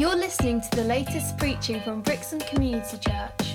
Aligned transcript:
You're 0.00 0.16
listening 0.16 0.62
to 0.62 0.76
the 0.76 0.84
latest 0.84 1.36
preaching 1.36 1.78
from 1.82 2.00
Brixton 2.00 2.40
Community 2.40 2.96
Church. 2.96 3.54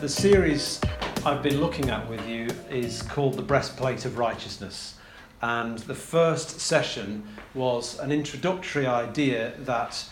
The 0.00 0.08
series 0.08 0.80
I've 1.26 1.42
been 1.42 1.58
looking 1.58 1.90
at 1.90 2.08
with 2.08 2.24
you 2.28 2.46
is 2.70 3.02
called 3.02 3.34
The 3.34 3.42
Breastplate 3.42 4.04
of 4.04 4.18
Righteousness. 4.18 4.94
And 5.42 5.78
the 5.78 5.96
first 5.96 6.60
session 6.60 7.26
was 7.54 7.98
an 7.98 8.12
introductory 8.12 8.86
idea 8.86 9.54
that 9.62 10.08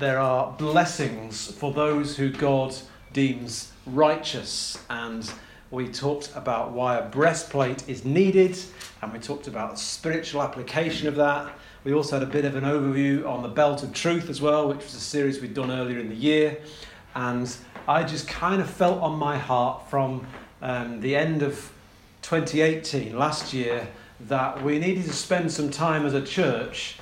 there 0.00 0.18
are 0.18 0.50
blessings 0.50 1.52
for 1.52 1.72
those 1.72 2.16
who 2.16 2.28
God 2.28 2.74
deems 3.12 3.70
righteous. 3.86 4.82
And 4.90 5.32
we 5.70 5.86
talked 5.86 6.32
about 6.34 6.72
why 6.72 6.96
a 6.96 7.08
breastplate 7.08 7.88
is 7.88 8.04
needed, 8.04 8.58
and 9.00 9.12
we 9.12 9.20
talked 9.20 9.46
about 9.46 9.70
the 9.70 9.76
spiritual 9.76 10.42
application 10.42 11.06
of 11.06 11.14
that. 11.14 11.56
We 11.88 11.94
also 11.94 12.18
had 12.18 12.28
a 12.28 12.30
bit 12.30 12.44
of 12.44 12.54
an 12.54 12.64
overview 12.64 13.26
on 13.26 13.40
the 13.40 13.48
belt 13.48 13.82
of 13.82 13.94
truth 13.94 14.28
as 14.28 14.42
well, 14.42 14.68
which 14.68 14.84
was 14.84 14.94
a 14.94 15.00
series 15.00 15.40
we'd 15.40 15.54
done 15.54 15.70
earlier 15.70 15.98
in 15.98 16.10
the 16.10 16.14
year. 16.14 16.58
And 17.14 17.50
I 17.88 18.04
just 18.04 18.28
kind 18.28 18.60
of 18.60 18.68
felt 18.68 19.00
on 19.00 19.18
my 19.18 19.38
heart 19.38 19.88
from 19.88 20.26
um, 20.60 21.00
the 21.00 21.16
end 21.16 21.42
of 21.42 21.72
2018, 22.20 23.16
last 23.16 23.54
year, 23.54 23.88
that 24.20 24.62
we 24.62 24.78
needed 24.78 25.06
to 25.06 25.14
spend 25.14 25.50
some 25.50 25.70
time 25.70 26.04
as 26.04 26.12
a 26.12 26.20
church 26.20 26.98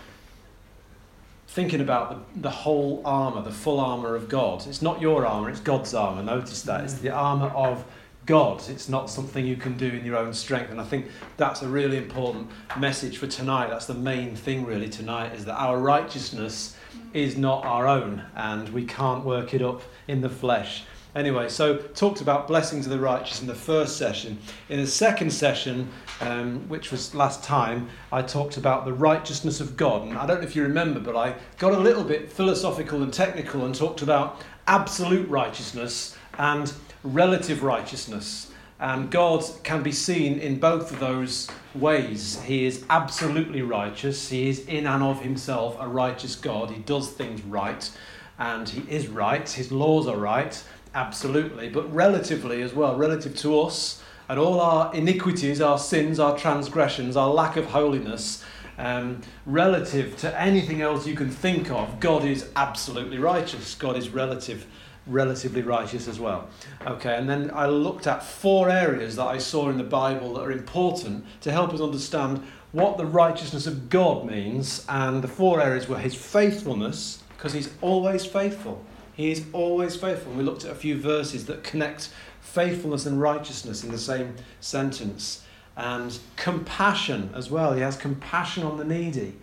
thinking 1.49 1.80
about 1.80 2.35
the, 2.37 2.43
the 2.43 2.51
whole 2.51 3.03
armour, 3.05 3.43
the 3.43 3.51
full 3.51 3.80
armour 3.80 4.15
of 4.15 4.29
God. 4.29 4.69
It's 4.69 4.83
not 4.83 5.01
your 5.01 5.27
armour, 5.27 5.51
it's 5.51 5.59
God's 5.59 5.95
armour. 5.95 6.23
Notice 6.23 6.63
that. 6.63 6.85
It's 6.85 6.95
the 6.95 7.11
armour 7.11 7.49
of 7.49 7.85
God. 8.27 8.62
It's 8.69 8.89
not 8.89 9.09
something 9.09 9.47
you 9.47 9.57
can 9.57 9.77
do 9.77 9.87
in 9.87 10.05
your 10.05 10.16
own 10.16 10.35
strength. 10.35 10.71
And 10.71 10.80
I 10.80 10.85
think 10.85 11.07
that's 11.37 11.62
a 11.62 11.69
really 11.69 11.97
important 11.97 12.51
message 12.77 13.19
for 13.19 13.29
tonight. 13.29 13.71
That's 13.71 13.87
the 13.87 13.95
main 13.95 14.35
thing, 14.35 14.66
really, 14.66 14.89
tonight, 14.89 15.35
is 15.35 15.45
that 15.45 15.55
our 15.55 15.79
righteousness 15.79 16.77
is 17.15 17.39
not 17.39 17.65
our 17.65 17.87
own 17.87 18.25
and 18.35 18.69
we 18.71 18.85
can't 18.85 19.25
work 19.25 19.55
it 19.55 19.62
up 19.62 19.80
in 20.09 20.21
the 20.21 20.29
flesh. 20.29 20.85
Anyway, 21.15 21.49
so 21.49 21.79
talked 21.79 22.21
about 22.21 22.47
blessings 22.47 22.85
of 22.85 22.93
the 22.93 22.99
righteous 22.99 23.41
in 23.41 23.47
the 23.47 23.54
first 23.54 23.97
session. 23.97 24.37
In 24.69 24.79
the 24.79 24.87
second 24.87 25.32
session, 25.32 25.88
um, 26.21 26.69
which 26.69 26.91
was 26.91 27.15
last 27.15 27.43
time, 27.43 27.88
I 28.13 28.21
talked 28.21 28.59
about 28.59 28.85
the 28.85 28.93
righteousness 28.93 29.59
of 29.59 29.79
God. 29.79 30.02
And 30.02 30.19
I 30.19 30.27
don't 30.27 30.43
know 30.43 30.47
if 30.47 30.54
you 30.54 30.63
remember, 30.63 31.01
but 31.01 31.16
I 31.16 31.37
got 31.57 31.73
a 31.73 31.79
little 31.79 32.04
bit 32.04 32.30
philosophical 32.30 33.02
and 33.02 33.15
technical 33.15 33.65
and 33.65 33.74
talked 33.74 34.02
about 34.02 34.43
absolute 34.66 35.27
righteousness 35.30 36.19
and 36.38 36.71
relative 37.02 37.63
righteousness. 37.63 38.51
And 38.79 39.11
God 39.11 39.43
can 39.63 39.83
be 39.83 39.93
seen 39.93 40.39
in 40.39 40.61
both 40.61 40.93
of 40.93 41.01
those 41.01 41.49
ways. 41.75 42.43
He 42.43 42.66
is 42.66 42.85
absolutely 42.91 43.63
righteous. 43.63 44.29
He 44.29 44.49
is 44.49 44.66
in 44.66 44.87
and 44.87 45.03
of 45.03 45.23
himself 45.23 45.77
a 45.80 45.88
righteous 45.88 46.37
God. 46.37 46.71
He 46.71 46.80
does 46.83 47.11
things 47.11 47.43
right, 47.43 47.91
and 48.38 48.69
he 48.69 48.83
is 48.93 49.09
right. 49.09 49.49
His 49.49 49.73
laws 49.73 50.07
are 50.07 50.19
right, 50.19 50.63
absolutely. 50.95 51.71
But 51.71 51.93
relatively 51.95 52.61
as 52.61 52.75
well, 52.75 52.97
relative 52.97 53.35
to 53.37 53.60
us 53.60 54.03
and 54.29 54.38
all 54.38 54.60
our 54.60 54.93
iniquities, 54.95 55.60
our 55.60 55.79
sins, 55.79 56.19
our 56.19 56.37
transgressions, 56.37 57.16
our 57.16 57.31
lack 57.31 57.57
of 57.57 57.66
holiness, 57.66 58.45
um, 58.79 59.23
relative 59.47 60.16
to 60.19 60.41
anything 60.41 60.83
else 60.83 61.07
you 61.07 61.15
can 61.15 61.31
think 61.31 61.71
of, 61.71 61.99
God 62.01 62.25
is 62.25 62.51
absolutely 62.57 63.19
righteous. 63.19 63.75
God 63.75 63.97
is 63.97 64.10
relative 64.10 64.66
relatively 65.06 65.62
righteous 65.62 66.09
as 66.09 66.19
well. 66.19 66.49
Okay, 66.87 67.16
and 67.16 67.28
then 67.28 67.50
I 67.54 67.66
looked 67.66 68.06
at 68.06 68.25
four 68.25 68.69
areas 68.69 69.16
that 69.16 69.26
I 69.26 69.38
saw 69.38 69.69
in 69.71 69.78
the 69.78 69.84
Bible 69.84 70.34
that 70.34 70.43
are 70.43 70.53
important 70.53 71.25
to 71.43 71.53
help 71.53 71.72
us 71.72 71.81
understand 71.81 72.43
what 72.72 72.98
the 72.98 73.06
righteousness 73.06 73.66
of 73.66 73.88
God 73.88 74.26
means. 74.26 74.84
And 74.88 75.22
the 75.22 75.28
four 75.28 75.60
areas 75.60 75.88
were 75.88 75.98
his 75.98 76.15
faithfulness, 76.15 77.22
because 77.37 77.53
he's 77.53 77.71
always 77.81 78.26
faithful. 78.26 78.84
He 79.15 79.31
is 79.31 79.44
always 79.53 79.97
faithful. 79.97 80.31
And 80.32 80.38
we 80.38 80.44
looked 80.44 80.65
at 80.65 80.72
a 80.72 80.75
few 80.75 81.00
verses 81.00 81.47
that 81.47 81.62
connect 81.62 82.10
faithfulness 82.41 83.06
and 83.06 83.20
righteousness 83.20 83.82
in 83.82 83.91
the 83.91 83.98
same 83.98 84.34
sentence. 84.60 85.44
And 85.76 86.19
compassion 86.36 87.31
as 87.34 87.50
well. 87.50 87.75
He 87.75 87.82
has 87.82 87.97
compassion 87.97 88.64
on 88.64 88.76
the 88.76 88.84
needy. 88.84 89.36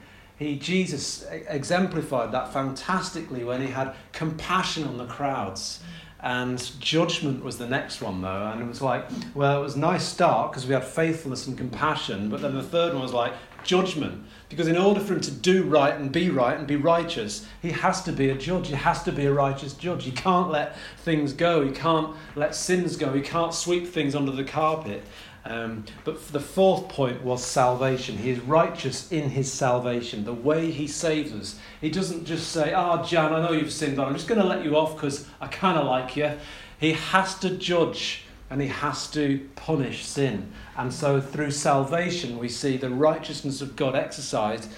He, 0.44 0.58
Jesus 0.58 1.26
exemplified 1.30 2.32
that 2.34 2.52
fantastically 2.52 3.44
when 3.44 3.62
he 3.62 3.68
had 3.68 3.96
compassion 4.12 4.84
on 4.84 4.98
the 4.98 5.06
crowds. 5.06 5.80
And 6.20 6.72
judgment 6.80 7.44
was 7.44 7.58
the 7.58 7.68
next 7.68 8.02
one, 8.02 8.22
though. 8.22 8.48
And 8.48 8.62
it 8.62 8.68
was 8.68 8.82
like, 8.82 9.06
well, 9.36 9.60
it 9.60 9.64
was 9.64 9.76
a 9.76 9.80
nice 9.80 10.06
start 10.06 10.52
because 10.52 10.66
we 10.66 10.74
had 10.74 10.84
faithfulness 10.84 11.48
and 11.48 11.58
compassion. 11.58 12.30
But 12.30 12.42
then 12.42 12.56
the 12.56 12.64
third 12.64 12.94
one 12.94 13.04
was 13.04 13.14
like 13.14 13.34
judgment. 13.64 14.24
Because 14.48 14.68
in 14.68 14.78
order 14.78 15.00
for 15.00 15.14
him 15.14 15.22
to 15.22 15.32
do 15.32 15.64
right 15.64 15.94
and 15.94 16.12
be 16.12 16.30
right 16.30 16.58
and 16.58 16.68
be 16.68 16.76
righteous, 16.76 17.46
he 17.62 17.72
has 17.72 18.04
to 18.04 18.12
be 18.12 18.30
a 18.30 18.36
judge. 18.36 18.68
He 18.68 18.76
has 18.76 19.04
to 19.04 19.12
be 19.12 19.26
a 19.26 19.34
righteous 19.34 19.74
judge. 19.74 20.06
He 20.06 20.12
can't 20.12 20.50
let 20.50 20.78
things 21.00 21.34
go. 21.34 21.66
He 21.66 21.72
can't 21.72 22.16
let 22.36 22.56
sins 22.56 22.96
go. 22.96 23.12
He 23.14 23.22
can't 23.22 23.54
sweep 23.54 23.88
things 23.88 24.16
under 24.16 24.32
the 24.32 24.44
carpet. 24.44 25.04
Um, 25.46 25.84
but 26.06 26.26
the 26.30 26.40
fourth 26.40 26.88
point 26.88 27.22
was 27.22 27.44
salvation. 27.44 28.18
He 28.18 28.30
is 28.30 28.40
righteous 28.40 29.12
in 29.12 29.30
his 29.30 29.52
salvation, 29.52 30.24
the 30.24 30.34
way 30.34 30.72
he 30.72 30.88
saves 30.88 31.34
us. 31.34 31.60
He 31.82 31.90
doesn't 31.90 32.26
just 32.26 32.50
say, 32.52 32.74
Ah, 32.74 33.02
oh, 33.02 33.06
Jan, 33.06 33.34
I 33.34 33.42
know 33.42 33.52
you've 33.52 33.74
sinned, 33.74 33.98
but 33.98 34.08
I'm 34.08 34.14
just 34.14 34.28
going 34.28 34.40
to 34.40 34.48
let 34.48 34.64
you 34.64 34.78
off 34.78 34.96
because 34.96 35.28
I 35.42 35.48
kind 35.48 35.78
of 35.78 35.86
like 35.86 36.16
you. 36.16 36.32
He 36.80 36.94
has 36.94 37.38
to 37.40 37.50
judge 37.50 38.24
and 38.50 38.62
he 38.62 38.68
has 38.68 39.10
to 39.12 39.50
punish 39.56 40.06
sin. 40.06 40.52
And 40.78 40.94
so 40.94 41.20
through 41.20 41.52
salvation, 41.52 42.38
we 42.38 42.48
see 42.48 42.78
the 42.78 42.90
righteousness 42.90 43.62
of 43.62 43.76
God 43.76 43.96
exercised 43.96 44.72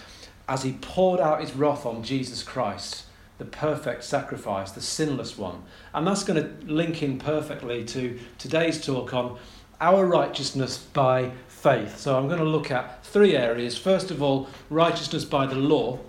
as 0.47 0.63
he 0.63 0.73
poured 0.73 1.19
out 1.19 1.41
his 1.41 1.55
wrath 1.55 1.85
on 1.85 2.03
Jesus 2.03 2.41
Christ 2.41 3.05
the 3.37 3.45
perfect 3.45 4.03
sacrifice, 4.03 4.71
the 4.71 4.81
sinless 4.81 5.37
one. 5.37 5.63
And 5.93 6.07
that's 6.07 6.23
going 6.23 6.41
to 6.41 6.71
link 6.71 7.03
in 7.03 7.19
perfectly 7.19 7.83
to 7.85 8.17
today's 8.37 8.83
talk 8.83 9.13
on 9.13 9.37
our 9.81 10.05
righteousness 10.05 10.77
by 10.77 11.31
faith. 11.47 11.97
So 11.97 12.17
I'm 12.17 12.27
going 12.27 12.39
to 12.39 12.45
look 12.45 12.71
at 12.71 13.03
three 13.05 13.35
areas. 13.35 13.77
First 13.77 14.11
of 14.11 14.21
all, 14.21 14.47
righteousness 14.69 15.25
by 15.25 15.45
the 15.47 15.55
law. 15.55 15.99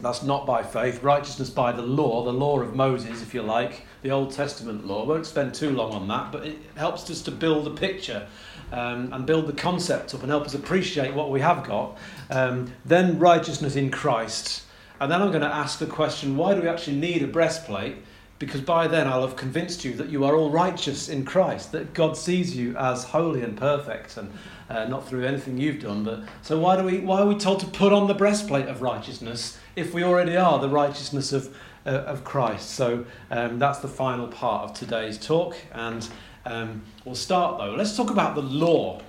That's 0.00 0.22
not 0.22 0.46
by 0.46 0.62
faith. 0.62 1.02
Righteousness 1.02 1.50
by 1.50 1.72
the 1.72 1.82
law, 1.82 2.24
the 2.24 2.32
law 2.32 2.60
of 2.60 2.74
Moses, 2.74 3.20
if 3.20 3.34
you 3.34 3.42
like, 3.42 3.82
the 4.02 4.10
Old 4.10 4.32
Testament 4.32 4.86
law. 4.86 5.04
Won't 5.04 5.26
spend 5.26 5.54
too 5.54 5.70
long 5.70 5.92
on 5.92 6.06
that, 6.08 6.30
but 6.30 6.46
it 6.46 6.58
helps 6.76 7.10
us 7.10 7.20
to 7.22 7.30
build 7.30 7.66
a 7.66 7.70
picture 7.70 8.26
um, 8.72 9.12
and 9.12 9.26
build 9.26 9.46
the 9.46 9.52
concept 9.52 10.14
up 10.14 10.22
and 10.22 10.30
help 10.30 10.44
us 10.44 10.54
appreciate 10.54 11.14
what 11.14 11.30
we 11.30 11.40
have 11.40 11.66
got. 11.66 11.98
Um, 12.30 12.72
then 12.84 13.18
righteousness 13.18 13.76
in 13.76 13.90
Christ. 13.90 14.62
And 15.00 15.10
then 15.10 15.20
I'm 15.20 15.30
going 15.30 15.42
to 15.42 15.54
ask 15.54 15.78
the 15.78 15.86
question 15.86 16.36
why 16.36 16.54
do 16.54 16.62
we 16.62 16.68
actually 16.68 16.96
need 16.96 17.22
a 17.22 17.26
breastplate? 17.26 17.96
Because 18.38 18.60
by 18.60 18.86
then 18.86 19.06
I'll 19.06 19.26
have 19.26 19.36
convinced 19.36 19.84
you 19.84 19.94
that 19.94 20.08
you 20.08 20.24
are 20.24 20.36
all 20.36 20.50
righteous 20.50 21.08
in 21.08 21.24
Christ, 21.24 21.72
that 21.72 21.92
God 21.92 22.16
sees 22.16 22.56
you 22.56 22.76
as 22.76 23.04
holy 23.04 23.42
and 23.42 23.56
perfect, 23.56 24.16
and 24.16 24.30
uh, 24.70 24.84
not 24.84 25.08
through 25.08 25.24
anything 25.24 25.58
you've 25.58 25.80
done. 25.80 26.04
But 26.04 26.24
so 26.42 26.58
why 26.58 26.76
do 26.76 26.84
we? 26.84 27.00
Why 27.00 27.20
are 27.20 27.26
we 27.26 27.34
told 27.34 27.60
to 27.60 27.66
put 27.66 27.92
on 27.92 28.06
the 28.06 28.14
breastplate 28.14 28.68
of 28.68 28.82
righteousness 28.82 29.58
if 29.76 29.92
we 29.92 30.04
already 30.04 30.36
are 30.36 30.58
the 30.58 30.68
righteousness 30.68 31.32
of 31.32 31.56
uh, 31.84 31.90
of 31.90 32.24
Christ? 32.24 32.70
So 32.70 33.06
um, 33.30 33.58
that's 33.58 33.80
the 33.80 33.88
final 33.88 34.28
part 34.28 34.70
of 34.70 34.76
today's 34.76 35.18
talk, 35.18 35.56
and 35.72 36.08
um, 36.44 36.82
we'll 37.04 37.14
start 37.14 37.58
though. 37.58 37.74
Let's 37.74 37.96
talk 37.96 38.10
about 38.10 38.34
the 38.34 38.42
law, 38.42 39.00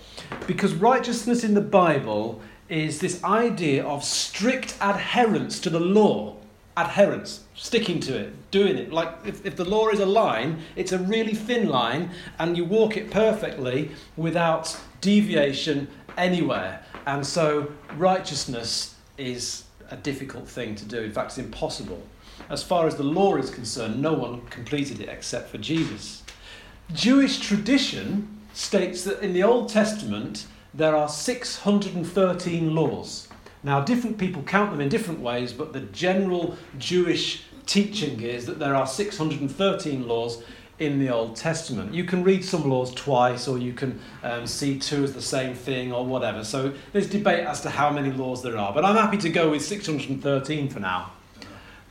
because 0.47 0.73
righteousness 0.73 1.43
in 1.43 1.53
the 1.53 1.61
Bible 1.61 2.41
is 2.67 2.99
this 2.99 3.23
idea 3.23 3.83
of 3.83 4.03
strict 4.03 4.75
adherence 4.79 5.59
to 5.59 5.69
the 5.69 5.79
law 5.79 6.38
adherence, 6.79 7.43
sticking 7.55 7.99
to 8.01 8.17
it, 8.17 8.51
doing 8.51 8.77
it. 8.77 8.91
Like 8.91 9.09
if, 9.25 9.45
if 9.45 9.55
the 9.55 9.65
law 9.65 9.89
is 9.89 9.99
a 9.99 10.05
line, 10.05 10.59
it's 10.75 10.91
a 10.91 10.99
really 10.99 11.33
thin 11.33 11.69
line, 11.69 12.11
and 12.39 12.55
you 12.55 12.65
walk 12.65 12.97
it 12.97 13.11
perfectly 13.11 13.91
without 14.17 14.79
deviation 15.01 15.87
anywhere. 16.17 16.83
And 17.05 17.25
so 17.25 17.71
righteousness 17.97 18.95
is 19.17 19.63
a 19.91 19.97
difficult 19.97 20.47
thing 20.47 20.75
to 20.75 20.85
do. 20.85 21.01
In 21.01 21.11
fact, 21.11 21.31
it's 21.31 21.37
impossible. 21.37 22.01
As 22.49 22.63
far 22.63 22.87
as 22.87 22.95
the 22.95 23.03
law 23.03 23.35
is 23.35 23.49
concerned, 23.49 24.01
no 24.01 24.13
one 24.13 24.41
completed 24.47 25.01
it 25.01 25.09
except 25.09 25.49
for 25.49 25.57
Jesus. 25.57 26.23
Jewish 26.93 27.39
tradition 27.39 28.39
states 28.53 29.03
that 29.03 29.21
in 29.21 29.33
the 29.33 29.43
Old 29.43 29.69
Testament 29.69 30.45
there 30.73 30.95
are 30.95 31.09
613 31.09 32.75
laws. 32.75 33.28
Now, 33.63 33.81
different 33.81 34.17
people 34.17 34.41
count 34.43 34.71
them 34.71 34.79
in 34.79 34.89
different 34.89 35.19
ways, 35.19 35.51
but 35.51 35.73
the 35.73 35.81
general 35.81 36.57
Jewish 36.77 37.43
teaching 37.65 38.21
is 38.21 38.45
that 38.45 38.57
there 38.57 38.75
are 38.75 38.87
613 38.87 40.07
laws 40.07 40.43
in 40.79 40.97
the 40.97 41.09
Old 41.09 41.35
Testament. 41.35 41.93
You 41.93 42.05
can 42.05 42.23
read 42.23 42.43
some 42.43 42.69
laws 42.69 42.93
twice, 42.93 43.47
or 43.47 43.57
you 43.57 43.73
can 43.73 43.99
um, 44.23 44.47
see 44.47 44.79
two 44.79 45.03
as 45.03 45.13
the 45.13 45.21
same 45.21 45.53
thing, 45.53 45.91
or 45.91 46.05
whatever. 46.05 46.43
So 46.43 46.73
there's 46.93 47.09
debate 47.09 47.45
as 47.45 47.61
to 47.61 47.69
how 47.69 47.91
many 47.91 48.11
laws 48.11 48.41
there 48.41 48.57
are, 48.57 48.73
but 48.73 48.85
I'm 48.85 48.95
happy 48.95 49.17
to 49.17 49.29
go 49.29 49.51
with 49.51 49.63
613 49.63 50.69
for 50.69 50.79
now. 50.79 51.11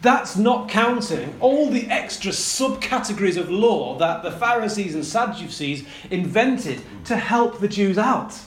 That's 0.01 0.37
not 0.37 0.69
counting 0.69 1.35
all 1.41 1.69
the 1.71 1.87
extra 1.89 2.31
subcategories 2.31 3.37
of 3.37 3.51
law 3.51 3.99
that 3.99 4.23
the 4.23 4.31
Pharisees 4.31 4.95
and 4.95 5.05
Sadducees 5.05 5.87
invented 6.11 6.81
to 7.07 7.17
help 7.17 7.59
the 7.59 7.69
Jews 7.69 7.99
out. 7.99 8.39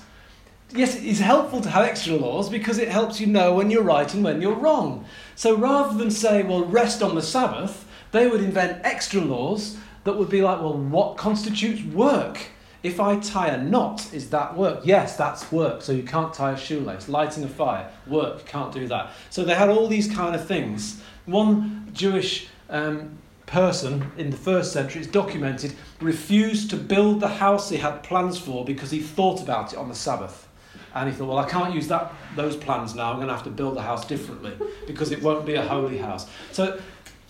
Yes, 0.73 0.95
it's 0.95 1.19
helpful 1.19 1.61
to 1.61 1.69
have 1.69 1.85
extra 1.85 2.15
laws 2.15 2.49
because 2.49 2.77
it 2.77 2.89
helps 2.89 3.19
you 3.19 3.27
know 3.27 3.53
when 3.53 3.69
you're 3.69 3.83
right 3.83 4.11
and 4.13 4.23
when 4.23 4.41
you're 4.41 4.55
wrong. 4.55 5.05
So 5.35 5.55
rather 5.55 5.97
than 5.97 6.11
say, 6.11 6.43
well, 6.43 6.65
rest 6.65 7.01
on 7.01 7.15
the 7.15 7.21
Sabbath, 7.21 7.87
they 8.11 8.27
would 8.27 8.41
invent 8.41 8.81
extra 8.83 9.21
laws 9.21 9.77
that 10.03 10.17
would 10.17 10.29
be 10.29 10.41
like, 10.41 10.59
well, 10.61 10.77
what 10.77 11.17
constitutes 11.17 11.83
work? 11.83 12.39
If 12.83 12.99
I 12.99 13.19
tie 13.19 13.49
a 13.49 13.61
knot, 13.61 14.11
is 14.11 14.31
that 14.31 14.57
work? 14.57 14.81
Yes, 14.83 15.15
that's 15.15 15.51
work. 15.51 15.83
So 15.83 15.91
you 15.91 16.03
can't 16.03 16.33
tie 16.33 16.53
a 16.53 16.57
shoelace. 16.57 17.07
Lighting 17.07 17.43
a 17.43 17.47
fire, 17.47 17.89
work. 18.07 18.45
Can't 18.45 18.73
do 18.73 18.87
that. 18.87 19.11
So 19.29 19.43
they 19.43 19.53
had 19.53 19.69
all 19.69 19.87
these 19.87 20.11
kind 20.11 20.35
of 20.35 20.47
things. 20.47 21.01
One 21.25 21.87
Jewish 21.93 22.47
um, 22.69 23.19
person 23.45 24.11
in 24.17 24.31
the 24.31 24.37
first 24.37 24.73
century, 24.73 25.01
it's 25.01 25.11
documented, 25.11 25.73
refused 25.99 26.71
to 26.71 26.77
build 26.77 27.19
the 27.19 27.27
house 27.27 27.69
he 27.69 27.77
had 27.77 28.01
plans 28.01 28.39
for 28.39 28.65
because 28.65 28.89
he 28.89 28.99
thought 28.99 29.43
about 29.43 29.73
it 29.73 29.77
on 29.77 29.87
the 29.87 29.95
Sabbath. 29.95 30.47
And 30.93 31.09
he 31.09 31.15
thought, 31.15 31.27
well, 31.27 31.37
I 31.37 31.49
can't 31.49 31.73
use 31.73 31.87
that, 31.87 32.13
those 32.35 32.55
plans 32.55 32.95
now. 32.95 33.11
I'm 33.11 33.17
going 33.17 33.27
to 33.27 33.33
have 33.33 33.43
to 33.45 33.49
build 33.49 33.75
the 33.75 33.81
house 33.81 34.05
differently 34.05 34.53
because 34.87 35.11
it 35.11 35.21
won't 35.21 35.45
be 35.45 35.55
a 35.55 35.61
holy 35.61 35.97
house. 35.97 36.27
So, 36.51 36.79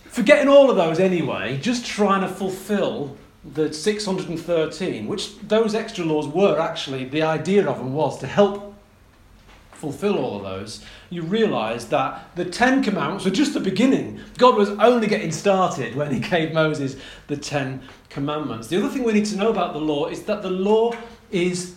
forgetting 0.04 0.48
all 0.48 0.70
of 0.70 0.76
those 0.76 0.98
anyway, 0.98 1.58
just 1.58 1.86
trying 1.86 2.22
to 2.22 2.28
fulfill 2.28 3.16
the 3.44 3.72
613, 3.72 5.06
which 5.06 5.38
those 5.40 5.74
extra 5.74 6.04
laws 6.04 6.28
were 6.28 6.58
actually, 6.58 7.04
the 7.04 7.22
idea 7.22 7.68
of 7.68 7.78
them 7.78 7.92
was 7.92 8.18
to 8.20 8.26
help 8.26 8.72
fulfill 9.82 10.16
all 10.16 10.36
of 10.36 10.44
those, 10.44 10.84
you 11.10 11.22
realise 11.22 11.86
that 11.86 12.36
the 12.36 12.44
Ten 12.44 12.84
Commandments 12.84 13.24
were 13.24 13.32
just 13.32 13.52
the 13.52 13.58
beginning. 13.58 14.20
God 14.38 14.54
was 14.54 14.70
only 14.70 15.08
getting 15.08 15.32
started 15.32 15.96
when 15.96 16.12
He 16.12 16.20
gave 16.30 16.52
Moses 16.52 16.96
the 17.26 17.36
Ten 17.36 17.82
Commandments. 18.08 18.68
The 18.68 18.78
other 18.78 18.88
thing 18.88 19.02
we 19.02 19.12
need 19.12 19.26
to 19.26 19.36
know 19.36 19.50
about 19.50 19.72
the 19.72 19.80
law 19.80 20.06
is 20.06 20.22
that 20.22 20.42
the 20.42 20.50
law 20.50 20.94
is 21.32 21.74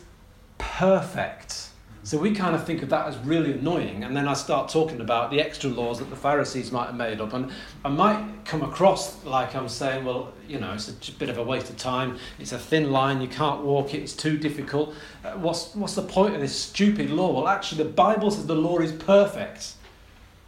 perfect. 0.60 1.65
So 2.06 2.20
we 2.20 2.36
kind 2.36 2.54
of 2.54 2.64
think 2.64 2.84
of 2.84 2.90
that 2.90 3.08
as 3.08 3.18
really 3.18 3.54
annoying, 3.54 4.04
and 4.04 4.16
then 4.16 4.28
I 4.28 4.36
start 4.36 4.70
talking 4.70 5.02
about 5.02 5.32
the 5.32 5.42
extra 5.42 5.72
laws 5.72 5.98
that 5.98 6.12
the 6.12 6.16
Pharisees 6.16 6.72
might 6.72 6.86
have 6.86 6.96
made 6.96 7.20
up, 7.20 7.34
and 7.34 7.52
I 7.84 7.90
might 7.90 8.46
come 8.46 8.62
across 8.62 9.26
like 9.26 9.56
I'm 9.56 9.68
saying, 9.68 10.06
well, 10.06 10.32
you 10.48 10.60
know, 10.60 10.72
it's 10.74 10.88
a 10.88 11.12
bit 11.14 11.30
of 11.30 11.40
a 11.40 11.44
waste 11.44 11.72
of 11.72 11.78
time. 11.78 12.20
It's 12.38 12.52
a 12.52 12.60
thin 12.60 12.92
line. 12.92 13.22
You 13.22 13.28
can't 13.28 13.64
walk 13.64 13.96
it. 13.96 14.04
It's 14.04 14.14
too 14.14 14.38
difficult. 14.38 14.94
Uh, 15.24 15.32
what's 15.32 15.74
what's 15.74 15.96
the 15.96 16.04
point 16.04 16.36
of 16.36 16.42
this 16.42 16.56
stupid 16.56 17.10
law? 17.10 17.32
Well, 17.34 17.48
actually, 17.48 17.84
the 17.86 17.90
Bible 17.90 18.30
says 18.30 18.46
the 18.46 18.54
law 18.54 18.78
is 18.78 18.92
perfect. 18.92 19.74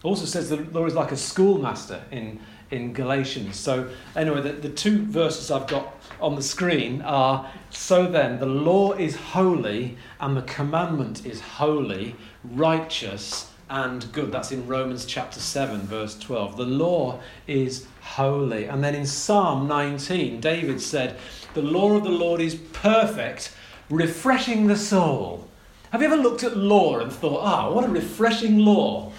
It 0.04 0.06
also 0.06 0.26
says 0.26 0.50
the 0.50 0.58
law 0.58 0.86
is 0.86 0.94
like 0.94 1.12
a 1.12 1.18
schoolmaster 1.18 2.04
in 2.12 2.40
in 2.72 2.94
Galatians. 2.94 3.58
So 3.58 3.90
anyway, 4.16 4.42
the, 4.42 4.54
the 4.54 4.70
two 4.70 5.04
verses 5.04 5.52
I've 5.52 5.68
got 5.68 5.96
on 6.20 6.36
the 6.36 6.42
screen 6.42 7.02
are 7.02 7.50
so 7.70 8.08
then 8.08 8.40
the 8.40 8.46
law 8.46 8.94
is 8.94 9.16
holy 9.16 9.98
and 10.20 10.36
the 10.36 10.42
commandment 10.42 11.26
is 11.26 11.42
holy, 11.42 12.16
righteous 12.44 13.52
and 13.70 14.12
good. 14.14 14.32
That's 14.32 14.52
in 14.52 14.66
Romans 14.68 15.06
chapter 15.06 15.40
7, 15.40 15.82
verse 15.82 16.18
12. 16.18 16.58
The 16.58 16.66
law 16.66 17.20
is 17.48 17.88
holy. 18.02 18.66
And 18.66 18.84
then 18.84 18.96
in 18.96 19.06
Psalm 19.06 19.68
19, 19.68 20.40
David 20.40 20.82
said, 20.82 21.18
The 21.54 21.62
law 21.62 21.96
of 21.96 22.04
the 22.04 22.10
Lord 22.10 22.42
is 22.42 22.56
perfect, 22.56 23.54
refreshing 23.90 24.68
the 24.68 24.78
soul. 24.78 25.48
Have 25.92 26.02
you 26.02 26.08
ever 26.08 26.18
looked 26.18 26.44
at 26.44 26.58
law 26.58 27.00
and 27.00 27.12
thought, 27.12 27.42
ah, 27.44 27.68
oh, 27.68 27.74
what 27.74 27.86
a 27.86 27.88
refreshing 27.88 28.60
law? 28.60 29.12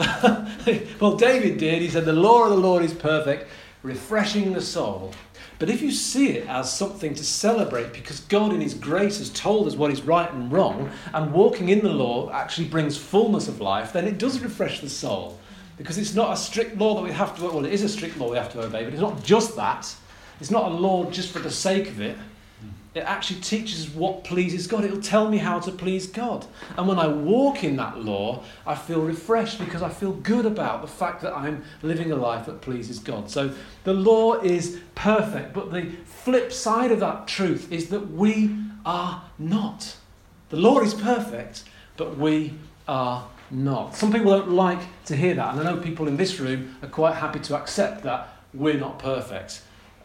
well, 1.00 1.16
David 1.16 1.58
did. 1.58 1.82
He 1.82 1.90
said, 1.90 2.04
The 2.04 2.12
law 2.12 2.44
of 2.44 2.50
the 2.50 2.56
Lord 2.56 2.82
is 2.82 2.94
perfect, 2.94 3.48
refreshing 3.82 4.52
the 4.52 4.62
soul. 4.62 5.12
But 5.58 5.68
if 5.68 5.82
you 5.82 5.90
see 5.90 6.30
it 6.30 6.48
as 6.48 6.72
something 6.72 7.14
to 7.14 7.22
celebrate 7.22 7.92
because 7.92 8.20
God 8.20 8.54
in 8.54 8.62
His 8.62 8.72
grace 8.72 9.18
has 9.18 9.28
told 9.28 9.66
us 9.66 9.76
what 9.76 9.90
is 9.90 10.00
right 10.00 10.32
and 10.32 10.50
wrong, 10.50 10.90
and 11.12 11.32
walking 11.34 11.68
in 11.68 11.80
the 11.80 11.92
law 11.92 12.30
actually 12.30 12.68
brings 12.68 12.96
fullness 12.96 13.46
of 13.46 13.60
life, 13.60 13.92
then 13.92 14.06
it 14.06 14.16
does 14.16 14.40
refresh 14.40 14.80
the 14.80 14.88
soul. 14.88 15.38
Because 15.76 15.98
it's 15.98 16.14
not 16.14 16.32
a 16.32 16.36
strict 16.36 16.78
law 16.78 16.94
that 16.94 17.02
we 17.02 17.12
have 17.12 17.36
to, 17.36 17.44
well, 17.44 17.66
it 17.66 17.72
is 17.72 17.82
a 17.82 17.88
strict 17.88 18.16
law 18.16 18.30
we 18.30 18.38
have 18.38 18.52
to 18.52 18.62
obey, 18.62 18.84
but 18.84 18.94
it's 18.94 19.02
not 19.02 19.22
just 19.22 19.54
that. 19.56 19.94
It's 20.40 20.50
not 20.50 20.72
a 20.72 20.74
law 20.74 21.10
just 21.10 21.30
for 21.30 21.40
the 21.40 21.50
sake 21.50 21.88
of 21.88 22.00
it. 22.00 22.16
It 22.92 23.00
actually 23.00 23.40
teaches 23.40 23.88
what 23.88 24.24
pleases 24.24 24.66
God. 24.66 24.84
It'll 24.84 25.00
tell 25.00 25.30
me 25.30 25.38
how 25.38 25.60
to 25.60 25.70
please 25.70 26.08
God. 26.08 26.44
And 26.76 26.88
when 26.88 26.98
I 26.98 27.06
walk 27.06 27.62
in 27.62 27.76
that 27.76 28.02
law, 28.02 28.42
I 28.66 28.74
feel 28.74 29.00
refreshed 29.00 29.60
because 29.60 29.80
I 29.80 29.88
feel 29.88 30.12
good 30.12 30.44
about 30.44 30.82
the 30.82 30.88
fact 30.88 31.22
that 31.22 31.36
I'm 31.36 31.62
living 31.82 32.10
a 32.10 32.16
life 32.16 32.46
that 32.46 32.60
pleases 32.62 32.98
God. 32.98 33.30
So 33.30 33.52
the 33.84 33.94
law 33.94 34.40
is 34.40 34.80
perfect, 34.96 35.54
but 35.54 35.72
the 35.72 35.92
flip 36.04 36.52
side 36.52 36.90
of 36.90 36.98
that 36.98 37.28
truth 37.28 37.70
is 37.70 37.90
that 37.90 38.10
we 38.10 38.56
are 38.84 39.22
not. 39.38 39.96
The 40.48 40.56
law 40.56 40.80
is 40.80 40.94
perfect, 40.94 41.62
but 41.96 42.18
we 42.18 42.54
are 42.88 43.28
not. 43.52 43.94
Some 43.94 44.12
people 44.12 44.32
don't 44.32 44.50
like 44.50 44.80
to 45.04 45.14
hear 45.14 45.34
that, 45.34 45.54
and 45.54 45.60
I 45.60 45.72
know 45.72 45.80
people 45.80 46.08
in 46.08 46.16
this 46.16 46.40
room 46.40 46.76
are 46.82 46.88
quite 46.88 47.14
happy 47.14 47.38
to 47.38 47.56
accept 47.56 48.02
that 48.02 48.36
we're 48.52 48.78
not 48.78 48.98
perfect. 48.98 49.62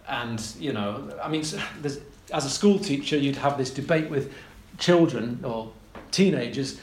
And, 0.08 0.42
you 0.60 0.74
know, 0.74 1.10
I 1.22 1.30
mean, 1.30 1.42
as 1.42 2.46
a 2.46 2.50
school 2.50 2.80
teacher, 2.80 3.18
you'd 3.18 3.38
have 3.38 3.58
this 3.58 3.72
debate 3.72 4.10
with 4.10 4.34
children 4.78 5.40
or 5.44 5.72
teenagers. 6.12 6.80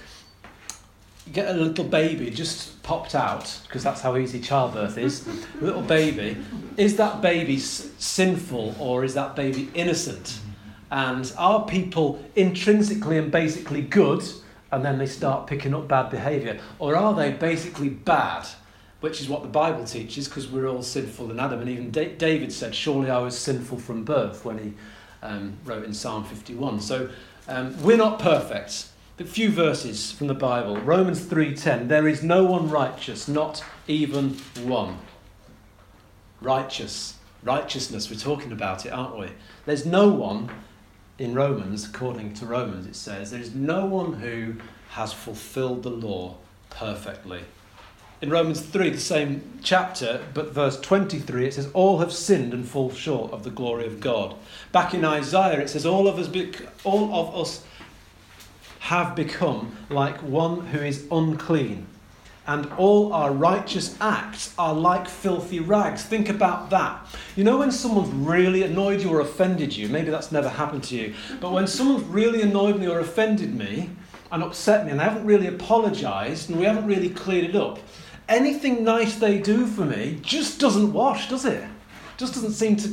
You 1.27 1.33
get 1.33 1.55
a 1.55 1.59
little 1.59 1.85
baby 1.85 2.31
just 2.31 2.83
popped 2.83 3.15
out, 3.15 3.61
because 3.67 3.85
that's 3.85 4.01
how 4.01 4.17
easy 4.17 4.41
childbirth 4.41 4.99
is. 4.99 5.27
a 5.61 5.65
little 5.65 5.83
baby. 5.83 6.37
Is 6.77 6.97
that 6.97 7.21
baby 7.21 7.59
sinful 7.59 8.75
or 8.79 9.05
is 9.05 9.15
that 9.15 9.37
baby 9.37 9.71
innocent? 9.75 10.41
And 10.91 11.33
are 11.39 11.65
people 11.65 12.23
intrinsically 12.37 13.19
and 13.19 13.31
basically 13.31 13.83
good 13.83 14.23
and 14.73 14.85
then 14.85 14.99
they 14.99 15.07
start 15.07 15.47
picking 15.47 15.75
up 15.75 15.87
bad 15.87 16.11
behaviour? 16.11 16.59
Or 16.79 16.97
are 16.97 17.15
they 17.15 17.31
basically 17.31 17.89
bad? 17.89 18.47
Which 19.03 19.21
is 19.21 19.29
what 19.29 19.43
the 19.43 19.49
Bible 19.49 19.85
teaches 19.85 20.29
because 20.29 20.49
we're 20.49 20.69
all 20.69 20.83
sinful 20.83 21.31
in 21.31 21.39
Adam. 21.39 21.61
And 21.61 21.69
even 21.69 21.91
David 21.91 22.53
said, 22.53 22.75
Surely 22.75 23.11
I 23.11 23.19
was 23.19 23.37
sinful 23.39 23.79
from 23.79 24.05
birth 24.05 24.45
when 24.45 24.59
he 24.59 24.73
um, 25.23 25.59
wrote 25.65 25.85
in 25.85 25.93
Psalm 25.93 26.25
51. 26.25 26.81
So 26.81 27.11
um, 27.49 27.81
we're 27.83 27.97
not 27.97 28.19
perfect. 28.19 28.87
A 29.19 29.25
few 29.25 29.51
verses 29.51 30.11
from 30.11 30.29
the 30.29 30.35
Bible. 30.35 30.79
Romans 30.79 31.21
3:10. 31.21 31.89
There 31.89 32.09
is 32.09 32.23
no 32.23 32.45
one 32.45 32.71
righteous, 32.71 33.29
not 33.29 33.63
even 33.87 34.31
one. 34.65 34.99
Righteous, 36.41 37.19
righteousness. 37.45 38.11
We're 38.11 38.17
talking 38.17 38.51
about 38.51 38.87
it, 38.87 38.93
aren't 38.93 39.19
we? 39.19 39.29
There's 39.67 39.87
no 39.87 40.09
one 40.09 40.51
in 41.19 41.35
Romans, 41.35 41.89
according 41.89 42.35
to 42.35 42.47
Romans, 42.47 42.87
it 42.87 42.97
says 42.97 43.31
there 43.31 43.41
is 43.41 43.55
no 43.55 43.85
one 43.87 44.15
who 44.15 44.55
has 44.91 45.13
fulfilled 45.13 45.85
the 45.85 45.91
law 45.91 46.37
perfectly 46.71 47.43
in 48.23 48.31
Romans 48.31 48.61
3, 48.61 48.91
the 48.91 48.99
same 48.99 49.59
chapter, 49.65 50.25
but 50.33 50.53
verse 50.53 50.81
23, 50.81 51.47
it 51.49 51.55
says, 51.55 51.69
All 51.75 51.99
have 51.99 52.13
sinned 52.13 52.55
and 52.55 52.67
fall 52.67 52.93
short 52.93 53.33
of 53.33 53.43
the 53.43 53.51
glory 53.51 53.85
of 53.85 53.99
God. 53.99 54.37
Back 54.71 54.95
in 54.95 55.05
Isaiah, 55.05 55.59
it 55.59 55.69
says, 55.69 55.85
All 55.85 56.07
of 56.07 56.21
us, 56.21 56.31
all 56.85 57.13
of 57.13 57.35
us 57.35 57.65
have 58.79 59.17
become 59.17 59.77
like 59.91 60.23
one 60.23 60.67
who 60.67 60.79
is 60.79 61.05
unclean, 61.11 61.89
and 62.47 62.71
all 62.75 63.13
our 63.13 63.33
righteous 63.33 63.97
acts 64.01 64.55
are 64.57 64.73
like 64.73 65.09
filthy 65.09 65.59
rags. 65.59 66.05
Think 66.05 66.29
about 66.29 66.71
that. 66.71 67.05
You 67.35 67.43
know, 67.43 67.59
when 67.59 67.73
someone's 67.73 68.11
really 68.11 68.63
annoyed 68.63 69.01
you 69.01 69.11
or 69.11 69.21
offended 69.21 69.77
you, 69.77 69.89
maybe 69.89 70.11
that's 70.11 70.31
never 70.31 70.49
happened 70.49 70.85
to 70.85 70.97
you, 70.97 71.15
but 71.41 71.51
when 71.51 71.67
someone's 71.67 72.05
really 72.05 72.43
annoyed 72.43 72.79
me 72.79 72.87
or 72.87 73.01
offended 73.01 73.53
me, 73.53 73.91
and 74.31 74.43
upset 74.43 74.87
me, 74.87 74.93
and 74.93 75.01
I 75.01 75.05
haven't 75.05 75.27
really 75.27 75.47
apologised, 75.47 76.49
and 76.49 76.59
we 76.59 76.65
haven't 76.65 76.87
really 76.87 77.11
cleared 77.11 77.45
it 77.45 77.55
up, 77.55 77.79
anything 78.29 78.85
nice 78.85 79.17
they 79.17 79.39
do 79.39 79.67
for 79.67 79.85
me 79.85 80.19
just 80.23 80.61
doesn't 80.61 80.93
wash, 80.93 81.29
does 81.29 81.45
it? 81.45 81.65
Just 82.17 82.35
doesn't 82.35 82.53
seem 82.53 82.77
to. 82.77 82.89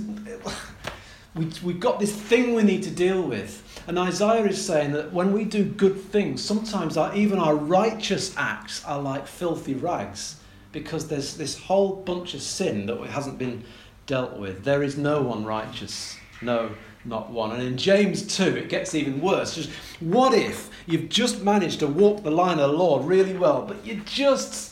We, 1.36 1.48
we've 1.64 1.80
got 1.80 2.00
this 2.00 2.12
thing 2.12 2.56
we 2.56 2.64
need 2.64 2.84
to 2.84 2.90
deal 2.90 3.22
with. 3.22 3.64
And 3.88 3.98
Isaiah 3.98 4.46
is 4.46 4.64
saying 4.64 4.92
that 4.94 5.14
when 5.14 5.32
we 5.32 5.46
do 5.46 5.64
good 5.64 6.00
things, 6.00 6.44
sometimes 6.44 6.98
our, 6.98 7.16
even 7.16 7.40
our 7.40 7.56
righteous 7.56 8.36
acts 8.38 8.84
are 8.86 9.00
like 9.00 9.28
filthy 9.28 9.74
rags 9.74 10.36
because 10.72 11.08
there's 11.08 11.38
this 11.38 11.58
whole 11.58 11.96
bunch 11.96 12.34
of 12.34 12.42
sin 12.42 12.86
that 12.88 13.00
hasn't 13.08 13.38
been 13.38 13.64
dealt 14.06 14.38
with. 14.38 14.64
There 14.64 14.84
is 14.84 14.98
no 14.98 15.22
one 15.22 15.46
righteous. 15.46 16.18
No, 16.42 16.72
not 17.06 17.32
one. 17.32 17.52
And 17.52 17.62
in 17.62 17.78
James 17.78 18.36
2, 18.36 18.58
it 18.58 18.70
gets 18.70 18.94
even 18.94 19.22
worse. 19.22 19.56
Just 19.56 19.70
what 20.00 20.34
if 20.34 20.70
you've 20.86 21.10
just 21.10 21.42
managed 21.42 21.80
to 21.80 21.88
walk 21.88 22.24
the 22.24 22.32
line 22.32 22.60
of 22.60 22.72
the 22.72 22.78
Lord 22.78 23.06
really 23.06 23.36
well, 23.36 23.64
but 23.64 23.86
you 23.86 24.02
just 24.06 24.69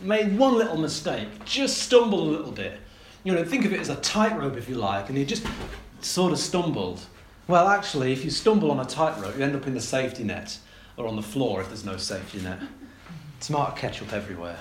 made 0.00 0.38
one 0.38 0.54
little 0.54 0.76
mistake, 0.76 1.28
just 1.44 1.78
stumbled 1.78 2.28
a 2.28 2.30
little 2.30 2.52
bit. 2.52 2.80
You 3.24 3.34
know, 3.34 3.44
think 3.44 3.64
of 3.64 3.72
it 3.72 3.80
as 3.80 3.88
a 3.88 3.96
tightrope, 3.96 4.56
if 4.56 4.68
you 4.68 4.76
like, 4.76 5.08
and 5.08 5.18
you 5.18 5.24
just 5.24 5.46
sort 6.00 6.32
of 6.32 6.38
stumbled. 6.38 7.00
Well, 7.48 7.68
actually, 7.68 8.12
if 8.12 8.24
you 8.24 8.30
stumble 8.30 8.70
on 8.70 8.80
a 8.80 8.84
tightrope, 8.84 9.36
you 9.36 9.44
end 9.44 9.56
up 9.56 9.66
in 9.66 9.74
the 9.74 9.80
safety 9.80 10.24
net 10.24 10.58
or 10.96 11.06
on 11.06 11.16
the 11.16 11.22
floor 11.22 11.60
if 11.60 11.68
there's 11.68 11.84
no 11.84 11.96
safety 11.96 12.40
net. 12.40 12.60
Tomato 13.40 13.72
ketchup 13.76 14.12
everywhere. 14.12 14.58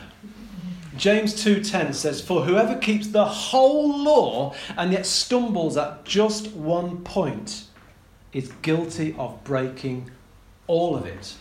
James 0.97 1.33
2:10 1.33 1.93
says, 1.93 2.21
"For 2.21 2.45
whoever 2.45 2.75
keeps 2.75 3.07
the 3.07 3.25
whole 3.25 3.97
law 3.97 4.53
and 4.77 4.93
yet 4.93 5.05
stumbles 5.05 5.77
at 5.77 6.05
just 6.05 6.51
one 6.51 6.97
point 6.97 7.63
is 8.33 8.51
guilty 8.61 9.15
of 9.17 9.43
breaking 9.43 10.11
all 10.67 10.95
of 10.95 11.05
it." 11.05 11.35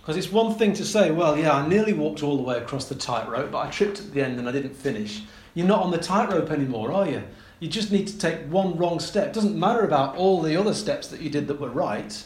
Because 0.00 0.16
it's 0.16 0.32
one 0.32 0.54
thing 0.54 0.72
to 0.74 0.84
say, 0.84 1.10
well, 1.10 1.36
yeah, 1.36 1.52
I 1.52 1.66
nearly 1.66 1.92
walked 1.92 2.22
all 2.22 2.36
the 2.36 2.42
way 2.42 2.56
across 2.56 2.88
the 2.88 2.94
tightrope, 2.94 3.50
but 3.50 3.66
I 3.66 3.70
tripped 3.70 4.00
at 4.00 4.12
the 4.12 4.22
end 4.22 4.38
and 4.38 4.48
I 4.48 4.52
didn't 4.52 4.74
finish. 4.74 5.22
You're 5.54 5.66
not 5.66 5.82
on 5.82 5.90
the 5.90 5.98
tightrope 5.98 6.50
anymore, 6.50 6.90
are 6.92 7.08
you? 7.08 7.22
You 7.58 7.68
just 7.68 7.92
need 7.92 8.08
to 8.08 8.18
take 8.18 8.40
one 8.46 8.78
wrong 8.78 8.98
step. 8.98 9.28
It 9.28 9.32
doesn't 9.34 9.58
matter 9.58 9.82
about 9.82 10.16
all 10.16 10.40
the 10.40 10.56
other 10.56 10.72
steps 10.72 11.08
that 11.08 11.20
you 11.20 11.28
did 11.28 11.46
that 11.48 11.60
were 11.60 11.68
right. 11.68 12.24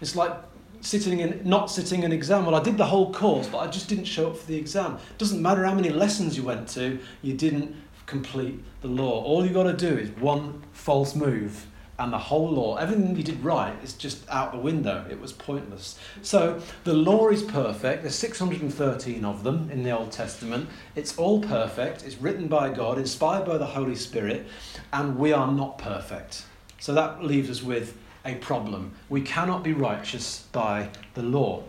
It's 0.00 0.16
like 0.16 0.32
sitting 0.80 1.20
in, 1.20 1.40
not 1.44 1.70
sitting 1.70 2.04
an 2.04 2.12
exam. 2.12 2.44
Well, 2.44 2.56
I 2.56 2.62
did 2.62 2.76
the 2.76 2.86
whole 2.86 3.12
course, 3.12 3.46
but 3.46 3.58
I 3.58 3.68
just 3.68 3.88
didn't 3.88 4.06
show 4.06 4.30
up 4.30 4.36
for 4.36 4.46
the 4.46 4.56
exam. 4.56 4.94
It 4.94 5.18
doesn't 5.18 5.40
matter 5.40 5.64
how 5.64 5.74
many 5.74 5.90
lessons 5.90 6.36
you 6.36 6.42
went 6.42 6.68
to, 6.70 6.98
you 7.22 7.34
didn't 7.34 7.76
complete 8.06 8.60
the 8.80 8.88
law. 8.88 9.22
All 9.22 9.44
you've 9.44 9.54
got 9.54 9.64
to 9.64 9.72
do 9.72 9.96
is 9.96 10.10
one 10.18 10.62
false 10.72 11.14
move 11.14 11.67
and 11.98 12.12
the 12.12 12.18
whole 12.18 12.50
law, 12.50 12.76
everything 12.76 13.16
you 13.16 13.24
did 13.24 13.42
right, 13.42 13.74
is 13.82 13.92
just 13.92 14.28
out 14.30 14.52
the 14.52 14.58
window. 14.58 15.04
It 15.10 15.20
was 15.20 15.32
pointless. 15.32 15.98
So 16.22 16.60
the 16.84 16.94
law 16.94 17.28
is 17.28 17.42
perfect. 17.42 18.02
There's 18.02 18.14
613 18.14 19.24
of 19.24 19.42
them 19.42 19.68
in 19.70 19.82
the 19.82 19.90
Old 19.90 20.12
Testament. 20.12 20.68
It's 20.94 21.18
all 21.18 21.40
perfect. 21.40 22.04
It's 22.04 22.20
written 22.20 22.46
by 22.46 22.70
God, 22.70 22.98
inspired 22.98 23.44
by 23.44 23.58
the 23.58 23.66
Holy 23.66 23.96
Spirit, 23.96 24.46
and 24.92 25.18
we 25.18 25.32
are 25.32 25.50
not 25.50 25.78
perfect. 25.78 26.44
So 26.78 26.94
that 26.94 27.24
leaves 27.24 27.50
us 27.50 27.62
with 27.62 27.96
a 28.24 28.36
problem. 28.36 28.92
We 29.08 29.22
cannot 29.22 29.64
be 29.64 29.72
righteous 29.72 30.46
by 30.52 30.90
the 31.14 31.22
law. 31.22 31.64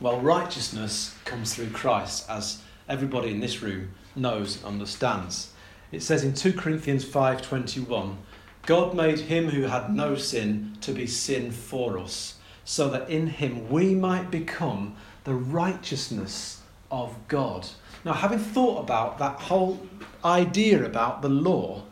Well, 0.00 0.20
righteousness 0.20 1.16
comes 1.24 1.54
through 1.54 1.70
Christ, 1.70 2.26
as 2.28 2.62
everybody 2.88 3.30
in 3.30 3.40
this 3.40 3.62
room 3.62 3.90
knows 4.14 4.56
and 4.56 4.66
understands. 4.66 5.52
It 5.90 6.02
says 6.02 6.22
in 6.22 6.34
2 6.34 6.52
Corinthians 6.52 7.04
5:21, 7.04 8.18
God 8.66 8.94
made 8.94 9.20
him 9.20 9.48
who 9.48 9.62
had 9.62 9.94
no 9.94 10.16
sin 10.16 10.76
to 10.80 10.92
be 10.92 11.06
sin 11.06 11.52
for 11.52 11.98
us, 11.98 12.34
so 12.64 12.88
that 12.90 13.08
in 13.08 13.28
him 13.28 13.70
we 13.70 13.94
might 13.94 14.30
become 14.30 14.96
the 15.22 15.34
righteousness 15.34 16.62
of 16.90 17.14
God. 17.28 17.68
Now, 18.04 18.12
having 18.12 18.40
thought 18.40 18.80
about 18.80 19.18
that 19.18 19.40
whole 19.40 19.86
idea 20.24 20.84
about 20.84 21.22
the 21.22 21.28
law, 21.28 21.84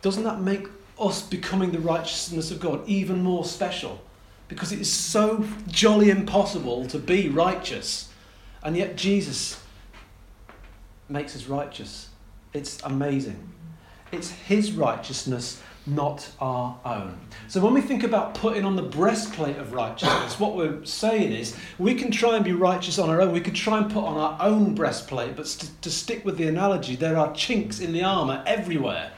doesn't 0.00 0.24
that 0.24 0.40
make 0.40 0.68
us 0.98 1.22
becoming 1.22 1.72
the 1.72 1.80
righteousness 1.80 2.52
of 2.52 2.60
God 2.60 2.88
even 2.88 3.22
more 3.22 3.44
special? 3.44 4.00
Because 4.46 4.70
it 4.70 4.80
is 4.80 4.92
so 4.92 5.44
jolly 5.66 6.10
impossible 6.10 6.86
to 6.86 6.98
be 7.00 7.28
righteous, 7.28 8.10
and 8.62 8.76
yet 8.76 8.96
Jesus 8.96 9.60
makes 11.08 11.34
us 11.34 11.46
righteous. 11.46 12.10
It's 12.52 12.80
amazing. 12.84 13.52
It's 14.12 14.30
His 14.30 14.70
righteousness 14.70 15.60
not 15.86 16.28
our 16.40 16.78
own. 16.84 17.18
So 17.48 17.60
when 17.60 17.72
we 17.72 17.80
think 17.80 18.02
about 18.02 18.34
putting 18.34 18.64
on 18.64 18.74
the 18.74 18.82
breastplate 18.82 19.56
of 19.56 19.72
righteousness, 19.72 20.38
what 20.40 20.56
we're 20.56 20.84
saying 20.84 21.32
is 21.32 21.56
we 21.78 21.94
can 21.94 22.10
try 22.10 22.36
and 22.36 22.44
be 22.44 22.52
righteous 22.52 22.98
on 22.98 23.08
our 23.08 23.20
own. 23.20 23.32
We 23.32 23.40
could 23.40 23.54
try 23.54 23.78
and 23.78 23.90
put 23.90 24.04
on 24.04 24.16
our 24.16 24.36
own 24.40 24.74
breastplate, 24.74 25.36
but 25.36 25.46
st- 25.46 25.80
to 25.82 25.90
stick 25.90 26.24
with 26.24 26.38
the 26.38 26.48
analogy, 26.48 26.96
there 26.96 27.16
are 27.16 27.32
chinks 27.34 27.78
in 27.80 27.92
the 27.92 28.02
armour 28.02 28.42
everywhere. 28.46 29.12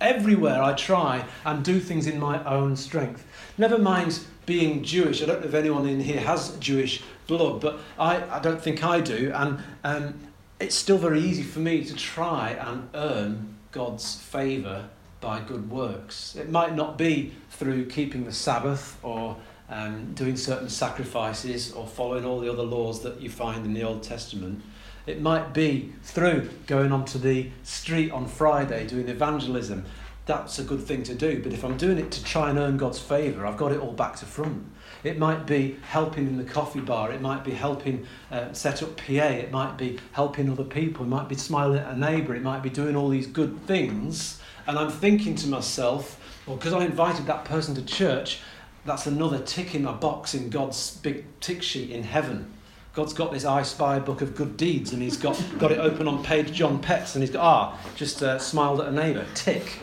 Everywhere 0.00 0.62
I 0.62 0.74
try 0.74 1.24
and 1.44 1.64
do 1.64 1.80
things 1.80 2.06
in 2.06 2.18
my 2.18 2.44
own 2.44 2.76
strength. 2.76 3.24
Never 3.56 3.78
mind 3.78 4.20
being 4.44 4.82
Jewish. 4.82 5.22
I 5.22 5.26
don't 5.26 5.40
know 5.40 5.46
if 5.46 5.54
anyone 5.54 5.88
in 5.88 6.00
here 6.00 6.20
has 6.20 6.56
Jewish 6.56 7.02
blood, 7.26 7.60
but 7.60 7.78
I, 7.98 8.22
I 8.36 8.40
don't 8.40 8.60
think 8.60 8.84
I 8.84 9.00
do. 9.00 9.30
And 9.34 9.62
um, 9.84 10.14
it's 10.60 10.74
still 10.74 10.98
very 10.98 11.20
easy 11.20 11.42
for 11.42 11.60
me 11.60 11.84
to 11.84 11.94
try 11.94 12.50
and 12.50 12.88
earn 12.94 13.56
God's 13.70 14.16
favour 14.16 14.88
by 15.22 15.40
good 15.40 15.70
works. 15.70 16.36
It 16.36 16.50
might 16.50 16.74
not 16.74 16.98
be 16.98 17.32
through 17.48 17.86
keeping 17.86 18.24
the 18.24 18.32
Sabbath 18.32 18.98
or 19.02 19.38
um, 19.70 20.12
doing 20.12 20.36
certain 20.36 20.68
sacrifices 20.68 21.72
or 21.72 21.86
following 21.86 22.26
all 22.26 22.40
the 22.40 22.52
other 22.52 22.64
laws 22.64 23.02
that 23.04 23.22
you 23.22 23.30
find 23.30 23.64
in 23.64 23.72
the 23.72 23.84
Old 23.84 24.02
Testament. 24.02 24.60
It 25.06 25.22
might 25.22 25.54
be 25.54 25.92
through 26.02 26.50
going 26.66 26.92
onto 26.92 27.18
the 27.18 27.50
street 27.62 28.10
on 28.12 28.26
Friday 28.26 28.86
doing 28.86 29.08
evangelism. 29.08 29.86
That's 30.26 30.58
a 30.58 30.64
good 30.64 30.82
thing 30.82 31.02
to 31.04 31.14
do, 31.14 31.42
but 31.42 31.52
if 31.52 31.64
I'm 31.64 31.76
doing 31.76 31.98
it 31.98 32.12
to 32.12 32.22
try 32.22 32.50
and 32.50 32.58
earn 32.58 32.76
God's 32.76 33.00
favour, 33.00 33.44
I've 33.44 33.56
got 33.56 33.72
it 33.72 33.80
all 33.80 33.92
back 33.92 34.16
to 34.16 34.26
front. 34.26 34.64
It 35.02 35.18
might 35.18 35.46
be 35.46 35.78
helping 35.82 36.28
in 36.28 36.36
the 36.36 36.44
coffee 36.44 36.80
bar, 36.80 37.10
it 37.10 37.20
might 37.20 37.42
be 37.42 37.50
helping 37.50 38.06
uh, 38.30 38.52
set 38.52 38.84
up 38.84 38.96
PA, 38.96 39.12
it 39.12 39.50
might 39.50 39.76
be 39.76 39.98
helping 40.12 40.48
other 40.48 40.62
people, 40.62 41.04
it 41.04 41.08
might 41.08 41.28
be 41.28 41.34
smiling 41.34 41.78
at 41.78 41.88
a 41.88 41.98
neighbour, 41.98 42.36
it 42.36 42.42
might 42.42 42.62
be 42.62 42.70
doing 42.70 42.94
all 42.94 43.08
these 43.08 43.26
good 43.26 43.66
things 43.66 44.40
and 44.66 44.78
I'm 44.78 44.90
thinking 44.90 45.34
to 45.36 45.48
myself, 45.48 46.18
well, 46.46 46.56
because 46.56 46.72
I 46.72 46.84
invited 46.84 47.26
that 47.26 47.44
person 47.44 47.74
to 47.74 47.84
church, 47.84 48.40
that's 48.84 49.06
another 49.06 49.38
tick 49.38 49.74
in 49.74 49.84
my 49.84 49.92
box 49.92 50.34
in 50.34 50.50
God's 50.50 50.96
big 50.98 51.24
tick 51.40 51.62
sheet 51.62 51.90
in 51.90 52.02
heaven. 52.02 52.52
God's 52.94 53.14
got 53.14 53.32
this 53.32 53.44
I 53.44 53.62
Spy 53.62 53.98
book 54.00 54.20
of 54.20 54.34
good 54.34 54.56
deeds, 54.56 54.92
and 54.92 55.02
He's 55.02 55.16
got, 55.16 55.42
got 55.58 55.72
it 55.72 55.78
open 55.78 56.08
on 56.08 56.22
page 56.22 56.52
John 56.52 56.80
Petts, 56.80 57.14
and 57.14 57.22
He's 57.22 57.30
got, 57.30 57.42
ah, 57.42 57.78
just 57.96 58.22
uh, 58.22 58.38
smiled 58.38 58.80
at 58.80 58.88
a 58.88 58.92
neighbour, 58.92 59.24
tick 59.34 59.78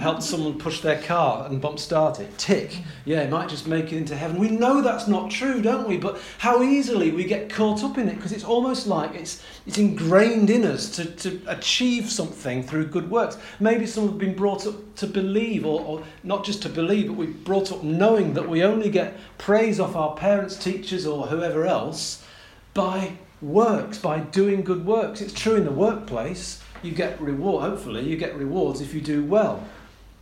helped 0.00 0.22
someone 0.22 0.58
push 0.58 0.80
their 0.80 1.00
car 1.02 1.46
and 1.46 1.60
bump 1.60 1.78
start 1.78 2.18
it. 2.20 2.36
Tick. 2.38 2.78
Yeah, 3.04 3.22
it 3.22 3.30
might 3.30 3.48
just 3.48 3.66
make 3.66 3.92
it 3.92 3.96
into 3.96 4.16
heaven. 4.16 4.38
We 4.38 4.48
know 4.48 4.82
that's 4.82 5.06
not 5.06 5.30
true, 5.30 5.62
don't 5.62 5.88
we? 5.88 5.96
But 5.96 6.20
how 6.38 6.62
easily 6.62 7.10
we 7.10 7.24
get 7.24 7.50
caught 7.50 7.84
up 7.84 7.98
in 7.98 8.08
it 8.08 8.16
because 8.16 8.32
it's 8.32 8.44
almost 8.44 8.86
like 8.86 9.14
it's, 9.14 9.42
it's 9.66 9.78
ingrained 9.78 10.50
in 10.50 10.64
us 10.64 10.90
to, 10.96 11.04
to 11.04 11.40
achieve 11.46 12.10
something 12.10 12.62
through 12.62 12.86
good 12.86 13.10
works. 13.10 13.38
Maybe 13.60 13.86
some 13.86 14.08
have 14.08 14.18
been 14.18 14.34
brought 14.34 14.66
up 14.66 14.94
to 14.96 15.06
believe, 15.06 15.64
or, 15.64 15.80
or 15.80 16.02
not 16.22 16.44
just 16.44 16.62
to 16.62 16.68
believe, 16.68 17.08
but 17.08 17.16
we've 17.16 17.44
brought 17.44 17.70
up 17.70 17.82
knowing 17.82 18.34
that 18.34 18.48
we 18.48 18.62
only 18.62 18.90
get 18.90 19.16
praise 19.38 19.78
off 19.78 19.94
our 19.94 20.14
parents, 20.16 20.56
teachers, 20.56 21.06
or 21.06 21.26
whoever 21.26 21.64
else 21.66 22.24
by 22.74 23.12
works, 23.40 23.98
by 23.98 24.20
doing 24.20 24.62
good 24.62 24.86
works. 24.86 25.20
It's 25.20 25.32
true 25.32 25.56
in 25.56 25.64
the 25.64 25.72
workplace 25.72 26.62
you 26.82 26.92
get 26.92 27.20
reward. 27.20 27.62
Hopefully, 27.62 28.08
you 28.08 28.16
get 28.16 28.36
rewards 28.36 28.80
if 28.80 28.94
you 28.94 29.00
do 29.00 29.24
well. 29.24 29.66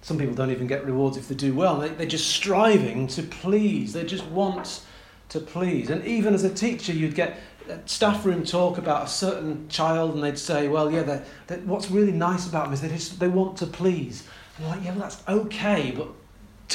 Some 0.03 0.19
people 0.19 0.35
don't 0.35 0.51
even 0.51 0.67
get 0.67 0.85
rewards 0.85 1.17
if 1.17 1.29
they 1.29 1.35
do 1.35 1.55
well. 1.55 1.79
They, 1.79 1.89
they're 1.91 2.07
just 2.07 2.31
striving 2.31 3.07
to 3.09 3.23
please. 3.23 3.93
They 3.93 4.05
just 4.05 4.25
want 4.27 4.83
to 5.29 5.41
please. 5.41 5.91
And 5.91 6.05
even 6.05 6.35
as 6.35 6.45
a 6.45 6.53
teacher, 6.53 6.93
you'd 6.93 7.15
get 7.15 7.39
uh, 7.69 7.77
staff 7.87 8.25
room 8.25 8.45
talk 8.45 8.79
about 8.79 9.07
a 9.07 9.09
certain 9.09 9.69
child, 9.69 10.15
and 10.15 10.23
they'd 10.23 10.39
say, 10.39 10.69
"Well, 10.69 10.91
yeah, 10.91 11.03
they're, 11.03 11.25
they're, 11.47 11.59
what's 11.59 11.91
really 11.91 12.13
nice 12.13 12.49
about 12.49 12.65
them 12.65 12.73
is 12.73 12.81
they 12.81 12.89
just 12.89 13.21
they 13.21 13.29
want 13.29 13.57
to 13.59 13.67
please." 13.67 14.27
And 14.59 14.67
like, 14.69 14.83
"Yeah, 14.83 14.93
well, 14.93 15.01
that's 15.01 15.23
okay, 15.29 15.93
but 15.97 16.09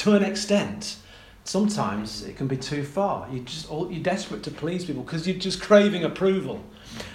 to 0.02 0.14
an 0.14 0.24
extent." 0.24 0.96
Sometimes 1.44 2.24
it 2.24 2.36
can 2.36 2.48
be 2.48 2.56
too 2.56 2.82
far. 2.82 3.28
You 3.32 3.38
just 3.38 3.70
you're 3.70 4.02
desperate 4.02 4.42
to 4.42 4.50
please 4.50 4.84
people 4.84 5.04
because 5.04 5.28
you're 5.28 5.38
just 5.38 5.62
craving 5.62 6.02
approval, 6.02 6.60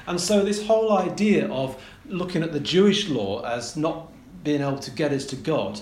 and 0.08 0.20
so 0.20 0.44
this 0.44 0.66
whole 0.66 0.98
idea 0.98 1.48
of 1.50 1.82
looking 2.06 2.44
at 2.44 2.52
the 2.52 2.60
Jewish 2.60 3.10
law 3.10 3.44
as 3.46 3.78
not 3.78 4.12
being 4.44 4.62
able 4.62 4.80
to 4.80 4.92
get 4.92 5.12
us 5.12 5.26
to 5.28 5.36
God, 5.36 5.80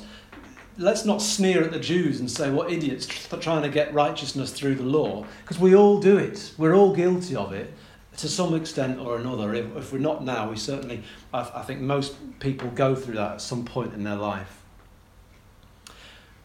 let's 0.77 1.05
not 1.05 1.21
sneer 1.21 1.63
at 1.63 1.71
the 1.71 1.79
Jews 1.79 2.19
and 2.19 2.29
say, 2.29 2.49
what 2.49 2.71
idiots 2.71 3.05
trying 3.39 3.63
to 3.63 3.69
get 3.69 3.93
righteousness 3.93 4.51
through 4.51 4.75
the 4.75 4.83
law, 4.83 5.25
because 5.41 5.59
we 5.59 5.75
all 5.75 5.99
do 5.99 6.17
it. 6.17 6.53
We're 6.57 6.75
all 6.75 6.95
guilty 6.95 7.35
of 7.35 7.53
it 7.53 7.73
to 8.17 8.27
some 8.27 8.53
extent 8.53 8.99
or 8.99 9.17
another. 9.17 9.53
If, 9.53 9.75
if 9.75 9.93
we're 9.93 9.99
not 9.99 10.23
now, 10.23 10.49
we 10.49 10.57
certainly, 10.57 11.03
I, 11.33 11.49
I 11.55 11.61
think 11.63 11.81
most 11.81 12.15
people 12.39 12.69
go 12.71 12.95
through 12.95 13.15
that 13.15 13.33
at 13.33 13.41
some 13.41 13.65
point 13.65 13.93
in 13.93 14.03
their 14.03 14.15
life. 14.15 14.61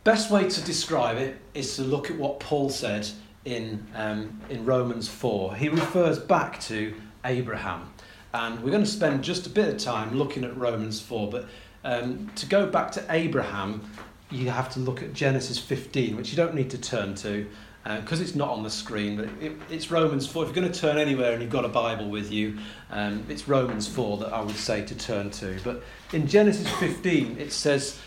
Best 0.05 0.31
way 0.31 0.49
to 0.49 0.61
describe 0.63 1.17
it 1.17 1.37
is 1.55 1.77
to 1.77 1.83
look 1.83 2.11
at 2.11 2.17
what 2.19 2.39
Paul 2.39 2.71
said 2.71 3.09
in, 3.45 3.87
um, 3.95 4.41
in 4.51 4.65
Romans 4.65 5.09
4. 5.09 5.57
He 5.57 5.69
refers 5.69 6.19
back 6.19 6.61
to 6.63 6.95
Abraham. 7.25 7.93
And 8.33 8.61
we're 8.61 8.71
going 8.71 8.85
to 8.85 8.91
spend 8.91 9.23
just 9.23 9.47
a 9.47 9.51
bit 9.51 9.69
of 9.69 9.79
time 9.79 10.17
looking 10.17 10.45
at 10.45 10.57
Romans 10.57 11.01
4. 11.01 11.31
But 11.31 11.47
um, 11.85 12.31
to 12.37 12.47
go 12.47 12.67
back 12.67 12.91
to 12.93 13.05
Abraham, 13.11 13.89
you 14.31 14.51
have 14.51 14.73
to 14.75 14.81
look 14.81 15.03
at 15.03 15.13
Genesis 15.13 15.59
15, 15.59 16.17
which 16.17 16.31
you 16.31 16.37
don't 16.37 16.55
need 16.55 16.71
to 16.71 16.79
turn 16.79 17.15
to 17.17 17.47
because 17.85 18.21
uh, 18.21 18.23
it's 18.23 18.35
not 18.35 18.49
on 18.49 18.63
the 18.63 18.71
screen. 18.71 19.17
But 19.17 19.29
it, 19.41 19.53
it's 19.71 19.91
Romans 19.91 20.27
4. 20.27 20.45
If 20.45 20.49
you're 20.49 20.55
going 20.55 20.73
to 20.73 20.79
turn 20.79 20.97
anywhere 20.97 21.33
and 21.33 21.43
you've 21.43 21.51
got 21.51 21.65
a 21.65 21.69
Bible 21.69 22.09
with 22.09 22.33
you, 22.33 22.59
um, 22.91 23.25
it's 23.29 23.47
Romans 23.47 23.87
4 23.87 24.19
that 24.19 24.33
I 24.33 24.41
would 24.41 24.57
say 24.57 24.85
to 24.85 24.95
turn 24.95 25.31
to. 25.33 25.59
But 25.63 25.83
in 26.13 26.27
Genesis 26.27 26.69
15, 26.77 27.37
it 27.39 27.53
says, 27.53 28.01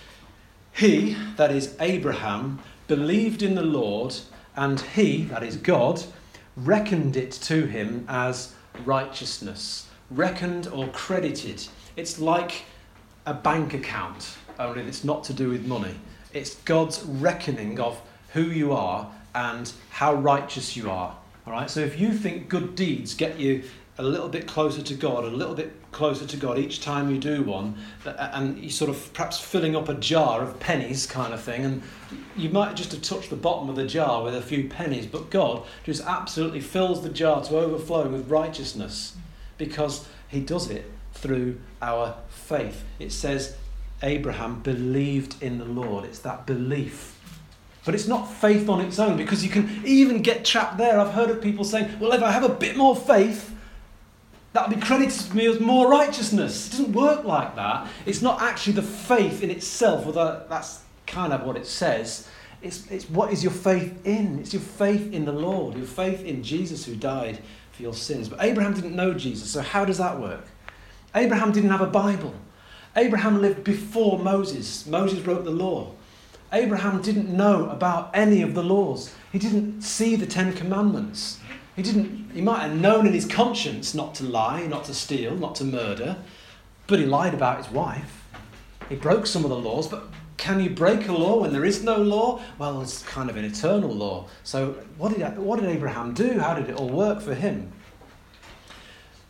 He, 0.73 1.15
that 1.35 1.51
is 1.51 1.75
Abraham, 1.79 2.59
believed 2.87 3.43
in 3.43 3.53
the 3.53 3.61
Lord, 3.61 4.15
and 4.55 4.79
he, 4.81 5.23
that 5.25 5.43
is 5.43 5.57
God, 5.57 6.03
reckoned 6.55 7.15
it 7.15 7.31
to 7.33 7.67
him 7.67 8.03
as 8.09 8.55
righteousness 8.85 9.89
reckoned 10.09 10.67
or 10.67 10.87
credited. 10.89 11.65
It's 11.95 12.19
like 12.19 12.65
a 13.25 13.33
bank 13.33 13.73
account, 13.73 14.37
only 14.59 14.83
it's 14.83 15.03
not 15.03 15.23
to 15.25 15.33
do 15.33 15.49
with 15.49 15.65
money. 15.65 15.95
It's 16.33 16.55
God's 16.55 17.03
reckoning 17.03 17.79
of 17.79 17.99
who 18.33 18.43
you 18.43 18.73
are 18.73 19.11
and 19.35 19.71
how 19.89 20.13
righteous 20.13 20.75
you 20.75 20.89
are. 20.89 21.15
All 21.45 21.53
right. 21.53 21.69
So 21.69 21.79
if 21.79 21.99
you 21.99 22.11
think 22.13 22.49
good 22.49 22.75
deeds 22.75 23.13
get 23.13 23.39
you 23.39 23.63
a 23.99 24.03
little 24.03 24.29
bit 24.29 24.47
closer 24.47 24.81
to 24.81 24.93
God, 24.93 25.23
a 25.23 25.27
little 25.27 25.55
bit 25.55 25.73
closer 25.91 26.25
to 26.25 26.37
God 26.37 26.59
each 26.59 26.81
time 26.81 27.09
you 27.09 27.17
do 27.17 27.41
one, 27.43 27.75
and 28.05 28.59
you 28.59 28.69
sort 28.69 28.89
of 28.89 29.11
perhaps 29.13 29.39
filling 29.39 29.75
up 29.75 29.89
a 29.89 29.95
jar 29.95 30.43
of 30.43 30.59
pennies 30.59 31.07
kind 31.07 31.33
of 31.33 31.41
thing, 31.41 31.65
and 31.65 31.81
you 32.35 32.49
might 32.49 32.75
just 32.75 32.91
have 32.91 33.01
touched 33.01 33.29
the 33.29 33.35
bottom 33.35 33.69
of 33.69 33.75
the 33.75 33.87
jar 33.87 34.23
with 34.23 34.35
a 34.35 34.41
few 34.41 34.69
pennies, 34.69 35.07
but 35.07 35.31
God 35.31 35.63
just 35.83 36.05
absolutely 36.05 36.61
fills 36.61 37.01
the 37.01 37.09
jar 37.09 37.43
to 37.45 37.57
overflowing 37.57 38.11
with 38.11 38.29
righteousness 38.29 39.15
because 39.57 40.07
He 40.27 40.41
does 40.41 40.69
it 40.69 40.91
through 41.13 41.59
our 41.81 42.15
faith. 42.29 42.83
It 42.99 43.11
says 43.11 43.57
Abraham 44.03 44.61
believed 44.61 45.41
in 45.41 45.57
the 45.57 45.65
Lord. 45.65 46.05
It's 46.05 46.19
that 46.19 46.45
belief. 46.45 47.15
But 47.83 47.95
it's 47.95 48.07
not 48.07 48.31
faith 48.31 48.69
on 48.69 48.81
its 48.81 48.99
own 48.99 49.17
because 49.17 49.43
you 49.43 49.49
can 49.49 49.81
even 49.85 50.21
get 50.21 50.45
trapped 50.45 50.77
there. 50.77 50.99
I've 50.99 51.13
heard 51.13 51.29
of 51.29 51.41
people 51.41 51.63
saying, 51.63 51.99
well, 51.99 52.11
if 52.11 52.21
I 52.21 52.31
have 52.31 52.43
a 52.43 52.49
bit 52.49 52.75
more 52.75 52.95
faith, 52.95 53.56
that'll 54.53 54.73
be 54.73 54.81
credited 54.81 55.19
to 55.19 55.35
me 55.35 55.47
as 55.47 55.59
more 55.59 55.89
righteousness. 55.89 56.67
It 56.67 56.71
doesn't 56.71 56.93
work 56.93 57.23
like 57.23 57.55
that. 57.55 57.87
It's 58.05 58.21
not 58.21 58.41
actually 58.41 58.73
the 58.73 58.81
faith 58.81 59.43
in 59.43 59.51
itself, 59.51 60.05
although 60.05 60.43
that's 60.49 60.81
kind 61.05 61.33
of 61.33 61.43
what 61.43 61.57
it 61.57 61.65
says. 61.65 62.27
It's, 62.61 62.89
it's 62.89 63.09
what 63.09 63.31
is 63.31 63.43
your 63.43 63.51
faith 63.51 64.05
in? 64.05 64.39
It's 64.39 64.53
your 64.53 64.61
faith 64.61 65.13
in 65.13 65.25
the 65.25 65.31
Lord, 65.31 65.75
your 65.77 65.85
faith 65.85 66.23
in 66.23 66.41
Jesus 66.43 66.85
who 66.85 66.95
died 66.95 67.39
for 67.71 67.83
your 67.83 67.93
sins. 67.93 68.29
But 68.29 68.41
Abraham 68.41 68.73
didn't 68.73 68.95
know 68.95 69.13
Jesus, 69.13 69.51
so 69.51 69.61
how 69.61 69.85
does 69.85 69.99
that 69.99 70.19
work? 70.19 70.47
Abraham 71.13 71.51
didn't 71.51 71.69
have 71.69 71.81
a 71.81 71.87
Bible. 71.87 72.33
Abraham 72.95 73.41
lived 73.41 73.63
before 73.63 74.17
Moses. 74.17 74.87
Moses 74.87 75.19
wrote 75.21 75.43
the 75.45 75.51
law. 75.51 75.91
Abraham 76.51 77.01
didn't 77.01 77.29
know 77.29 77.69
about 77.69 78.09
any 78.13 78.41
of 78.41 78.53
the 78.55 78.63
laws. 78.63 79.13
He 79.31 79.37
didn't 79.37 79.81
see 79.81 80.15
the 80.15 80.25
Ten 80.25 80.53
Commandments. 80.53 81.39
He 81.75 81.83
didn't 81.83 82.26
he 82.37 82.43
might 82.43 82.59
have 82.59 82.79
known 82.79 83.07
in 83.07 83.13
his 83.13 83.25
conscience 83.25 83.95
not 83.95 84.13
to 84.13 84.23
lie, 84.23 84.67
not 84.67 84.85
to 84.85 84.93
steal, 84.93 85.35
not 85.35 85.55
to 85.55 85.63
murder, 85.63 86.17
but 86.85 86.99
he 86.99 87.05
lied 87.07 87.33
about 87.33 87.57
his 87.57 87.71
wife. 87.71 88.23
He 88.89 88.95
broke 88.95 89.25
some 89.25 89.43
of 89.43 89.49
the 89.49 89.57
laws, 89.57 89.87
but 89.87 90.03
can 90.37 90.59
you 90.59 90.69
break 90.69 91.07
a 91.07 91.13
law 91.13 91.41
when 91.41 91.51
there 91.51 91.65
is 91.65 91.83
no 91.83 91.97
law? 91.97 92.39
Well, 92.59 92.79
it's 92.83 93.01
kind 93.01 93.31
of 93.31 93.37
an 93.37 93.43
eternal 93.43 93.89
law. 93.89 94.27
So, 94.43 94.73
what 94.99 95.17
did, 95.17 95.35
what 95.39 95.59
did 95.59 95.67
Abraham 95.67 96.13
do? 96.13 96.37
How 96.37 96.53
did 96.53 96.69
it 96.69 96.75
all 96.75 96.89
work 96.89 97.21
for 97.21 97.33
him? 97.33 97.71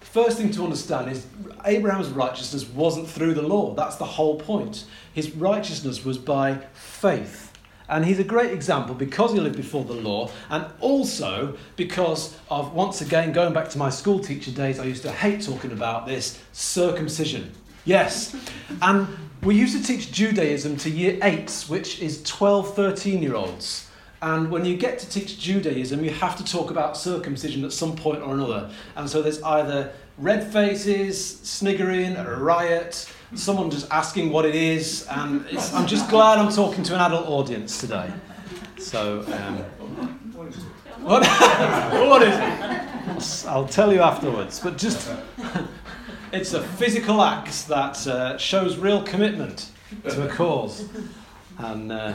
First 0.01 0.37
thing 0.37 0.51
to 0.51 0.65
understand 0.65 1.09
is 1.09 1.27
Abraham's 1.63 2.09
righteousness 2.09 2.67
wasn't 2.67 3.07
through 3.07 3.35
the 3.35 3.41
law. 3.41 3.73
That's 3.73 3.95
the 3.95 4.03
whole 4.03 4.37
point. 4.37 4.83
His 5.13 5.33
righteousness 5.33 6.03
was 6.03 6.17
by 6.17 6.55
faith. 6.73 7.46
And 7.89 8.05
he's 8.05 8.19
a 8.19 8.23
great 8.23 8.51
example 8.51 8.95
because 8.95 9.31
he 9.33 9.39
lived 9.39 9.55
before 9.55 9.85
the 9.85 9.93
law, 9.93 10.29
and 10.49 10.65
also 10.79 11.57
because 11.75 12.37
of, 12.49 12.73
once 12.73 13.01
again, 13.01 13.31
going 13.31 13.53
back 13.53 13.69
to 13.69 13.77
my 13.77 13.89
school 13.89 14.19
teacher 14.19 14.51
days, 14.51 14.79
I 14.79 14.85
used 14.85 15.03
to 15.03 15.11
hate 15.11 15.41
talking 15.41 15.71
about 15.71 16.05
this 16.05 16.41
circumcision. 16.51 17.51
Yes. 17.85 18.35
And 18.81 19.07
we 19.41 19.55
used 19.55 19.77
to 19.77 19.83
teach 19.83 20.11
Judaism 20.11 20.75
to 20.77 20.89
year 20.89 21.17
eights, 21.21 21.69
which 21.69 22.01
is 22.01 22.21
12, 22.23 22.75
13 22.75 23.23
year 23.23 23.35
olds. 23.35 23.89
And 24.21 24.49
when 24.49 24.65
you 24.65 24.75
get 24.75 24.99
to 24.99 25.09
teach 25.09 25.39
Judaism, 25.39 26.03
you 26.03 26.09
have 26.09 26.35
to 26.37 26.43
talk 26.43 26.71
about 26.71 26.97
circumcision 26.97 27.63
at 27.63 27.71
some 27.71 27.95
point 27.95 28.21
or 28.21 28.33
another. 28.33 28.69
And 28.95 29.09
so 29.09 29.21
there's 29.21 29.41
either 29.43 29.93
red 30.17 30.51
faces, 30.51 31.39
sniggering, 31.39 32.15
a 32.15 32.35
riot, 32.35 33.09
someone 33.35 33.69
just 33.69 33.89
asking 33.91 34.31
what 34.31 34.45
it 34.45 34.55
is. 34.55 35.05
And 35.09 35.45
I'm 35.73 35.87
just 35.87 36.09
glad 36.09 36.37
I'm 36.37 36.51
talking 36.51 36.83
to 36.83 36.95
an 36.95 37.01
adult 37.01 37.27
audience 37.27 37.79
today. 37.79 38.11
So, 38.77 39.21
um, 39.21 39.57
what, 41.03 41.25
what 41.91 42.21
is 42.23 42.35
it? 42.35 43.47
I'll 43.47 43.67
tell 43.67 43.93
you 43.93 44.01
afterwards. 44.01 44.59
But 44.59 44.77
just, 44.77 45.11
it's 46.31 46.53
a 46.53 46.61
physical 46.61 47.21
act 47.21 47.67
that 47.67 48.05
uh, 48.07 48.37
shows 48.37 48.77
real 48.77 49.03
commitment 49.03 49.71
to 50.03 50.29
a 50.29 50.29
cause. 50.29 50.87
And 51.57 51.91
uh, 51.91 52.13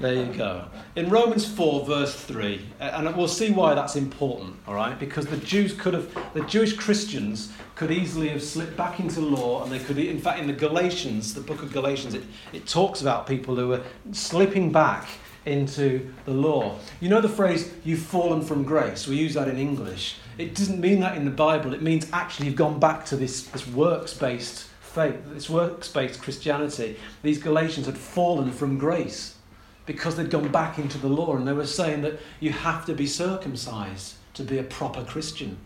there 0.00 0.14
you 0.14 0.32
go. 0.32 0.66
In 0.96 1.08
Romans 1.08 1.46
4, 1.46 1.86
verse 1.86 2.14
3, 2.14 2.60
and 2.80 3.16
we'll 3.16 3.28
see 3.28 3.50
why 3.50 3.74
that's 3.74 3.96
important, 3.96 4.56
all 4.66 4.74
right? 4.74 4.98
Because 4.98 5.26
the 5.26 5.36
Jews 5.38 5.72
could 5.72 5.94
have, 5.94 6.12
the 6.34 6.42
Jewish 6.42 6.74
Christians 6.74 7.52
could 7.80 7.90
easily 7.90 8.28
have 8.28 8.42
slipped 8.42 8.76
back 8.76 9.00
into 9.00 9.22
law, 9.22 9.62
and 9.62 9.72
they 9.72 9.78
could, 9.78 9.96
in 9.96 10.20
fact, 10.20 10.38
in 10.38 10.46
the 10.46 10.52
Galatians, 10.52 11.32
the 11.32 11.40
book 11.40 11.62
of 11.62 11.72
Galatians, 11.72 12.12
it, 12.12 12.22
it 12.52 12.66
talks 12.66 13.00
about 13.00 13.26
people 13.26 13.56
who 13.56 13.68
were 13.68 13.82
slipping 14.12 14.70
back 14.70 15.08
into 15.46 16.12
the 16.26 16.30
law. 16.30 16.76
You 17.00 17.08
know 17.08 17.22
the 17.22 17.28
phrase, 17.30 17.72
you've 17.82 18.02
fallen 18.02 18.42
from 18.42 18.64
grace? 18.64 19.08
We 19.08 19.16
use 19.16 19.32
that 19.32 19.48
in 19.48 19.56
English. 19.56 20.16
It 20.36 20.54
doesn't 20.54 20.78
mean 20.78 21.00
that 21.00 21.16
in 21.16 21.24
the 21.24 21.30
Bible, 21.30 21.72
it 21.72 21.80
means 21.80 22.06
actually 22.12 22.48
you've 22.48 22.56
gone 22.56 22.78
back 22.78 23.06
to 23.06 23.16
this, 23.16 23.44
this 23.44 23.66
works 23.66 24.12
based 24.12 24.66
faith, 24.82 25.16
this 25.28 25.48
works 25.48 25.88
based 25.88 26.20
Christianity. 26.20 26.98
These 27.22 27.38
Galatians 27.38 27.86
had 27.86 27.96
fallen 27.96 28.52
from 28.52 28.76
grace 28.76 29.36
because 29.86 30.16
they'd 30.16 30.28
gone 30.28 30.52
back 30.52 30.78
into 30.78 30.98
the 30.98 31.08
law 31.08 31.34
and 31.34 31.48
they 31.48 31.54
were 31.54 31.64
saying 31.64 32.02
that 32.02 32.20
you 32.40 32.52
have 32.52 32.84
to 32.84 32.94
be 32.94 33.06
circumcised 33.06 34.16
to 34.34 34.42
be 34.42 34.58
a 34.58 34.64
proper 34.64 35.02
Christian. 35.02 35.56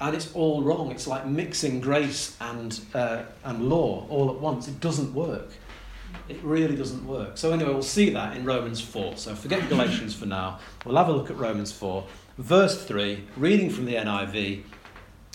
And 0.00 0.14
it's 0.14 0.32
all 0.34 0.62
wrong. 0.62 0.90
It's 0.90 1.06
like 1.06 1.26
mixing 1.26 1.80
grace 1.80 2.36
and, 2.40 2.78
uh, 2.94 3.22
and 3.44 3.68
law 3.68 4.06
all 4.08 4.30
at 4.30 4.40
once. 4.40 4.68
It 4.68 4.80
doesn't 4.80 5.14
work. 5.14 5.50
It 6.28 6.42
really 6.42 6.76
doesn't 6.76 7.06
work. 7.06 7.36
So, 7.36 7.52
anyway, 7.52 7.72
we'll 7.72 7.82
see 7.82 8.10
that 8.10 8.36
in 8.36 8.44
Romans 8.44 8.80
4. 8.80 9.16
So, 9.16 9.34
forget 9.34 9.68
Galatians 9.68 10.14
for 10.14 10.26
now. 10.26 10.58
We'll 10.84 10.96
have 10.96 11.08
a 11.08 11.12
look 11.12 11.30
at 11.30 11.36
Romans 11.36 11.70
4. 11.72 12.04
Verse 12.38 12.82
3, 12.84 13.24
reading 13.36 13.70
from 13.70 13.84
the 13.84 13.94
NIV. 13.94 14.62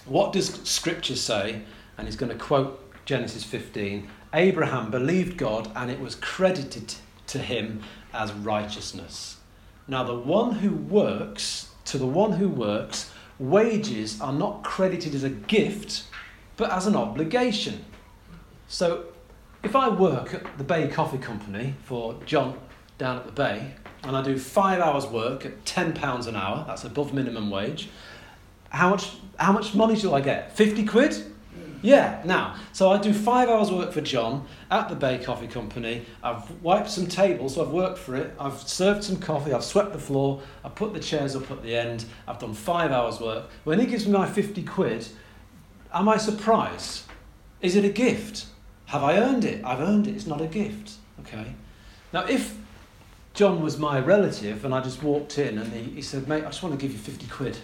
What 0.06 0.34
does 0.34 0.48
Scripture 0.68 1.16
say? 1.16 1.62
And 1.98 2.08
he's 2.08 2.16
going 2.16 2.32
to 2.32 2.38
quote 2.38 2.84
Genesis 3.06 3.44
15 3.44 4.10
Abraham 4.34 4.92
believed 4.92 5.38
God, 5.38 5.72
and 5.76 5.90
it 5.90 6.00
was 6.00 6.16
credited 6.16 6.94
to 7.28 7.40
him 7.40 7.82
as 8.14 8.32
righteousness. 8.32 9.38
Now, 9.88 10.04
the 10.04 10.16
one 10.16 10.52
who 10.52 10.72
works, 10.72 11.70
to 11.86 11.98
the 11.98 12.06
one 12.06 12.34
who 12.34 12.48
works, 12.48 13.12
wages 13.40 14.20
are 14.22 14.34
not 14.34 14.64
credited 14.64 15.16
as 15.16 15.24
a 15.24 15.30
gift, 15.30 16.04
but 16.58 16.70
as 16.72 16.86
an 16.86 16.96
obligation. 16.96 17.86
So, 18.68 19.06
if 19.64 19.76
I 19.76 19.90
work 19.90 20.34
at 20.34 20.58
the 20.58 20.64
Bay 20.64 20.88
Coffee 20.88 21.18
Company 21.18 21.76
for 21.84 22.16
John 22.26 22.60
down 22.98 23.18
at 23.18 23.26
the 23.26 23.32
Bay, 23.32 23.76
and 24.04 24.16
I 24.16 24.22
do 24.22 24.38
five 24.38 24.80
hours 24.80 25.06
work 25.06 25.46
at 25.46 25.66
£10 25.66 26.28
an 26.28 26.36
hour, 26.36 26.64
that's 26.68 26.84
above 26.84 27.14
minimum 27.14 27.50
wage, 27.50 27.90
how 28.70 28.90
much, 28.90 29.18
how 29.38 29.52
much 29.52 29.74
money 29.74 29.96
do 29.96 30.14
I 30.14 30.22
get? 30.22 30.56
50 30.56 30.86
quid? 30.86 31.34
Yeah, 31.82 32.22
now, 32.26 32.56
so 32.74 32.92
I 32.92 32.98
do 32.98 33.14
five 33.14 33.48
hours 33.48 33.72
work 33.72 33.94
for 33.94 34.02
John 34.02 34.46
at 34.70 34.90
the 34.90 34.96
Bay 34.96 35.18
Coffee 35.18 35.48
Company. 35.48 36.06
I've 36.22 36.50
wiped 36.62 36.90
some 36.90 37.08
tables, 37.08 37.56
so 37.56 37.62
I've 37.62 37.72
worked 37.72 37.98
for 37.98 38.18
it. 38.18 38.36
I've 38.38 38.60
served 38.60 39.04
some 39.04 39.18
coffee, 39.18 39.54
I've 39.54 39.64
swept 39.64 39.94
the 39.94 40.00
floor, 40.00 40.42
I've 40.66 40.76
put 40.76 40.94
the 40.94 41.00
chairs 41.00 41.38
up 41.38 41.50
at 41.52 41.64
the 41.64 41.76
end. 41.76 42.04
I've 42.28 42.40
done 42.40 42.54
five 42.54 42.92
hours 42.92 43.22
work. 43.22 43.50
When 43.64 43.80
he 43.80 43.86
gives 43.86 44.06
me 44.06 44.12
my 44.12 44.28
50 44.28 44.62
quid, 44.64 45.08
am 45.94 46.10
I 46.10 46.18
surprised? 46.18 47.04
Is 47.62 47.78
it 47.78 47.86
a 47.86 47.90
gift? 47.90 48.48
Have 48.88 49.04
I 49.04 49.18
earned 49.18 49.46
it? 49.46 49.64
I've 49.64 49.80
earned 49.80 50.08
it. 50.08 50.16
It's 50.16 50.28
not 50.28 50.42
a 50.42 50.48
gift. 50.48 50.94
Okay? 51.22 51.54
Now, 52.12 52.26
if 52.26 52.58
John 53.34 53.62
was 53.62 53.78
my 53.78 54.00
relative 54.00 54.66
and 54.66 54.74
I 54.74 54.82
just 54.82 55.02
walked 55.02 55.38
in 55.38 55.58
and 55.58 55.72
he, 55.72 55.84
he 55.96 56.02
said, 56.02 56.28
Mate, 56.28 56.44
I 56.44 56.48
just 56.48 56.62
want 56.62 56.78
to 56.78 56.82
give 56.82 56.92
you 56.92 57.00
50 57.00 57.28
quid. 57.28 57.58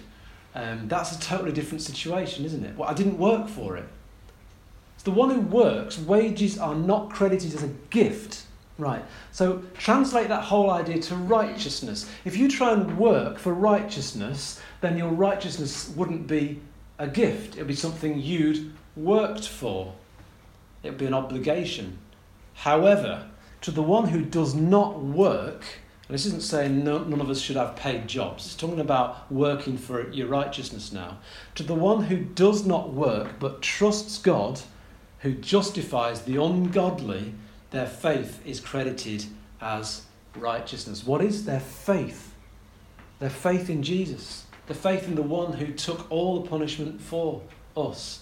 Um, 0.53 0.87
that's 0.87 1.17
a 1.17 1.19
totally 1.19 1.51
different 1.51 1.81
situation, 1.81 2.45
isn't 2.45 2.63
it? 2.63 2.77
Well, 2.77 2.87
I 2.87 2.93
didn't 2.93 3.17
work 3.17 3.49
for 3.49 3.75
it 3.75 3.89
the 5.05 5.11
one 5.11 5.29
who 5.29 5.39
works, 5.39 5.97
wages 5.97 6.57
are 6.57 6.75
not 6.75 7.11
credited 7.11 7.53
as 7.53 7.63
a 7.63 7.69
gift. 7.89 8.43
Right. 8.77 9.05
So 9.31 9.63
translate 9.77 10.27
that 10.27 10.43
whole 10.43 10.69
idea 10.69 11.01
to 11.03 11.15
righteousness. 11.15 12.09
If 12.25 12.35
you 12.35 12.49
try 12.49 12.73
and 12.73 12.97
work 12.97 13.37
for 13.37 13.53
righteousness, 13.53 14.59
then 14.81 14.97
your 14.97 15.11
righteousness 15.11 15.93
wouldn't 15.95 16.27
be 16.27 16.59
a 16.99 17.07
gift. 17.07 17.55
It 17.55 17.59
would 17.59 17.67
be 17.67 17.75
something 17.75 18.19
you'd 18.19 18.73
worked 18.97 19.47
for. 19.47 19.93
It 20.83 20.89
would 20.89 20.97
be 20.97 21.05
an 21.05 21.13
obligation. 21.13 21.99
However, 22.53 23.29
to 23.61 23.71
the 23.71 23.83
one 23.83 24.09
who 24.09 24.23
does 24.23 24.53
not 24.55 25.01
work, 25.01 25.63
and 26.07 26.13
this 26.13 26.25
isn't 26.25 26.43
saying 26.43 26.83
no, 26.83 27.03
none 27.03 27.21
of 27.21 27.29
us 27.29 27.39
should 27.39 27.55
have 27.55 27.75
paid 27.75 28.07
jobs. 28.07 28.45
It's 28.45 28.55
talking 28.55 28.79
about 28.79 29.31
working 29.31 29.77
for 29.77 30.11
your 30.11 30.27
righteousness 30.27 30.91
now. 30.91 31.19
To 31.55 31.63
the 31.63 31.75
one 31.75 32.03
who 32.03 32.17
does 32.17 32.65
not 32.65 32.91
work 32.91 33.39
but 33.39 33.61
trusts 33.61 34.17
God 34.17 34.59
who 35.25 35.33
justifies 35.33 36.21
the 36.21 36.39
ungodly, 36.39 37.33
their 37.71 37.87
faith 37.87 38.39
is 38.45 38.59
credited 38.59 39.25
as 39.59 40.03
righteousness. 40.35 41.03
What 41.03 41.23
is 41.23 41.45
their 41.45 41.59
faith? 41.59 42.35
Their 43.17 43.31
faith 43.31 43.67
in 43.67 43.81
Jesus, 43.81 44.45
the 44.67 44.75
faith 44.75 45.07
in 45.07 45.15
the 45.15 45.23
one 45.23 45.53
who 45.53 45.73
took 45.73 46.11
all 46.11 46.39
the 46.39 46.47
punishment 46.47 47.01
for 47.01 47.41
us, 47.75 48.21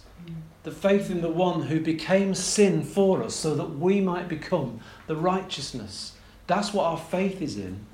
the 0.64 0.72
faith 0.72 1.12
in 1.12 1.20
the 1.20 1.28
one 1.28 1.64
who 1.64 1.82
became 1.82 2.34
sin 2.34 2.84
for 2.84 3.22
us 3.22 3.36
so 3.36 3.54
that 3.54 3.78
we 3.78 4.00
might 4.00 4.30
become 4.30 4.80
the 5.08 5.18
righteousness. 5.18 6.14
That's 6.48 6.74
what 6.74 6.86
our 6.86 6.98
faith 6.98 7.42
is 7.42 7.58
in. 7.58 7.86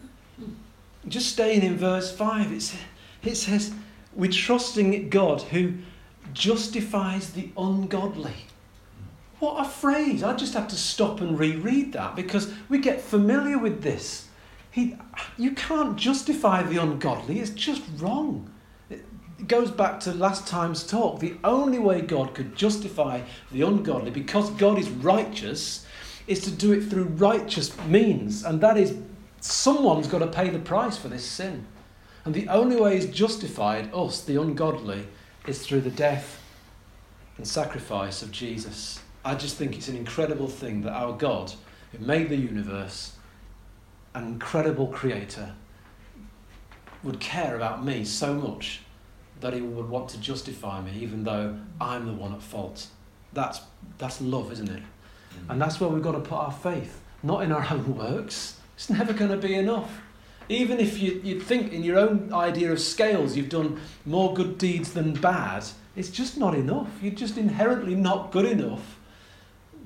Just 1.08 1.30
staying 1.30 1.64
in 1.64 1.78
verse 1.78 2.16
5, 2.16 2.52
it 3.24 3.36
says, 3.36 3.74
We're 4.14 4.30
trusting 4.30 5.10
God 5.10 5.42
who 5.42 5.80
justifies 6.32 7.34
the 7.34 7.50
ungodly. 7.58 8.36
What 9.40 9.66
a 9.66 9.70
phrase! 9.70 10.22
I 10.22 10.36
just 10.36 10.54
have 10.54 10.68
to 10.68 10.76
stop 10.76 11.22
and 11.22 11.40
reread 11.40 11.94
that 11.94 12.16
because 12.16 12.54
we 12.68 12.78
get 12.78 13.02
familiar 13.02 13.58
with 13.58 13.82
this. 13.82 14.28
He, 14.70 14.98
you 15.38 15.52
can't 15.52 15.98
justify 15.98 16.62
the 16.62 16.78
ungodly, 16.78 17.40
it's 17.40 17.50
just 17.50 17.82
wrong. 17.98 18.52
It 18.90 19.04
goes 19.48 19.72
back 19.72 20.02
to 20.02 20.14
last 20.14 20.46
time's 20.46 20.86
talk. 20.86 21.20
The 21.20 21.38
only 21.44 21.80
way 21.80 22.02
God 22.02 22.36
could 22.36 22.56
justify 22.56 23.22
the 23.52 23.62
ungodly, 23.62 24.12
because 24.12 24.50
God 24.52 24.78
is 24.78 24.90
righteous, 24.90 25.86
is 26.28 26.42
to 26.42 26.52
do 26.52 26.74
it 26.74 26.84
through 26.84 27.06
righteous 27.06 27.76
means. 27.86 28.44
And 28.44 28.60
that 28.62 28.78
is, 28.78 28.96
someone's 29.40 30.08
got 30.08 30.20
to 30.20 30.28
pay 30.28 30.50
the 30.50 30.60
price 30.60 30.98
for 30.98 31.08
this 31.08 31.24
sin. 31.24 31.66
And 32.26 32.34
the 32.34 32.50
only 32.50 32.76
way 32.76 32.96
He's 32.96 33.06
justified 33.06 33.90
us, 33.94 34.22
the 34.22 34.40
ungodly, 34.40 35.08
is 35.48 35.66
through 35.66 35.82
the 35.82 35.90
death 35.90 36.42
and 37.38 37.48
sacrifice 37.48 38.22
of 38.22 38.32
Jesus. 38.32 39.00
I 39.30 39.36
just 39.36 39.58
think 39.58 39.78
it's 39.78 39.88
an 39.88 39.96
incredible 39.96 40.48
thing 40.48 40.82
that 40.82 40.94
our 40.94 41.14
God, 41.14 41.54
who 41.92 42.04
made 42.04 42.30
the 42.30 42.36
universe, 42.36 43.14
an 44.16 44.24
incredible 44.24 44.88
creator, 44.88 45.54
would 47.04 47.20
care 47.20 47.56
about 47.56 47.86
me 47.86 48.06
so 48.06 48.34
much 48.34 48.82
that 49.42 49.54
he 49.54 49.62
would 49.62 49.88
want 49.88 50.10
to 50.10 50.20
justify 50.20 50.82
me 50.82 50.94
even 51.00 51.26
though 51.26 51.60
I'm 51.80 52.08
the 52.08 52.14
one 52.14 52.34
at 52.34 52.42
fault. 52.42 52.88
That's, 53.32 53.62
that's 54.00 54.20
love, 54.20 54.52
isn't 54.52 54.68
it? 54.68 54.82
Mm-hmm. 54.82 55.52
And 55.52 55.62
that's 55.62 55.80
where 55.80 55.92
we've 55.92 56.02
got 56.02 56.14
to 56.14 56.22
put 56.22 56.40
our 56.40 56.52
faith, 56.52 57.00
not 57.22 57.44
in 57.44 57.52
our 57.52 57.68
own 57.70 57.96
works. 57.96 58.58
It's 58.74 58.90
never 58.90 59.14
going 59.14 59.30
to 59.30 59.38
be 59.38 59.54
enough. 59.54 60.02
Even 60.50 60.80
if 60.80 61.00
you, 61.00 61.22
you 61.24 61.40
think 61.40 61.72
in 61.72 61.84
your 61.84 62.00
own 62.00 62.34
idea 62.34 62.72
of 62.72 62.80
scales 62.80 63.38
you've 63.38 63.50
done 63.50 63.80
more 64.08 64.34
good 64.34 64.58
deeds 64.58 64.94
than 64.94 65.14
bad, 65.14 65.66
it's 65.96 66.10
just 66.10 66.36
not 66.36 66.56
enough. 66.56 66.90
You're 67.00 67.14
just 67.14 67.38
inherently 67.38 67.94
not 67.94 68.32
good 68.32 68.46
enough 68.46 68.96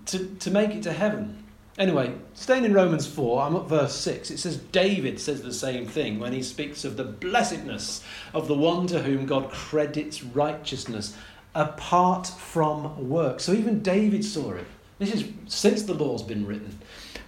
to, 0.07 0.35
to 0.35 0.51
make 0.51 0.71
it 0.71 0.83
to 0.83 0.93
heaven. 0.93 1.43
Anyway, 1.77 2.13
staying 2.35 2.65
in 2.65 2.73
Romans 2.73 3.07
4, 3.07 3.41
I'm 3.41 3.55
at 3.55 3.67
verse 3.67 3.95
6. 3.95 4.29
It 4.29 4.37
says, 4.37 4.57
David 4.57 5.19
says 5.19 5.41
the 5.41 5.53
same 5.53 5.87
thing 5.87 6.19
when 6.19 6.31
he 6.31 6.43
speaks 6.43 6.85
of 6.85 6.97
the 6.97 7.03
blessedness 7.03 8.03
of 8.33 8.47
the 8.47 8.53
one 8.53 8.85
to 8.87 9.01
whom 9.01 9.25
God 9.25 9.49
credits 9.49 10.23
righteousness 10.23 11.17
apart 11.55 12.27
from 12.27 13.09
work. 13.09 13.39
So 13.39 13.53
even 13.53 13.81
David 13.81 14.23
saw 14.23 14.53
it. 14.53 14.67
This 14.99 15.13
is 15.13 15.25
since 15.47 15.83
the 15.83 15.95
law's 15.95 16.21
been 16.21 16.45
written. 16.45 16.77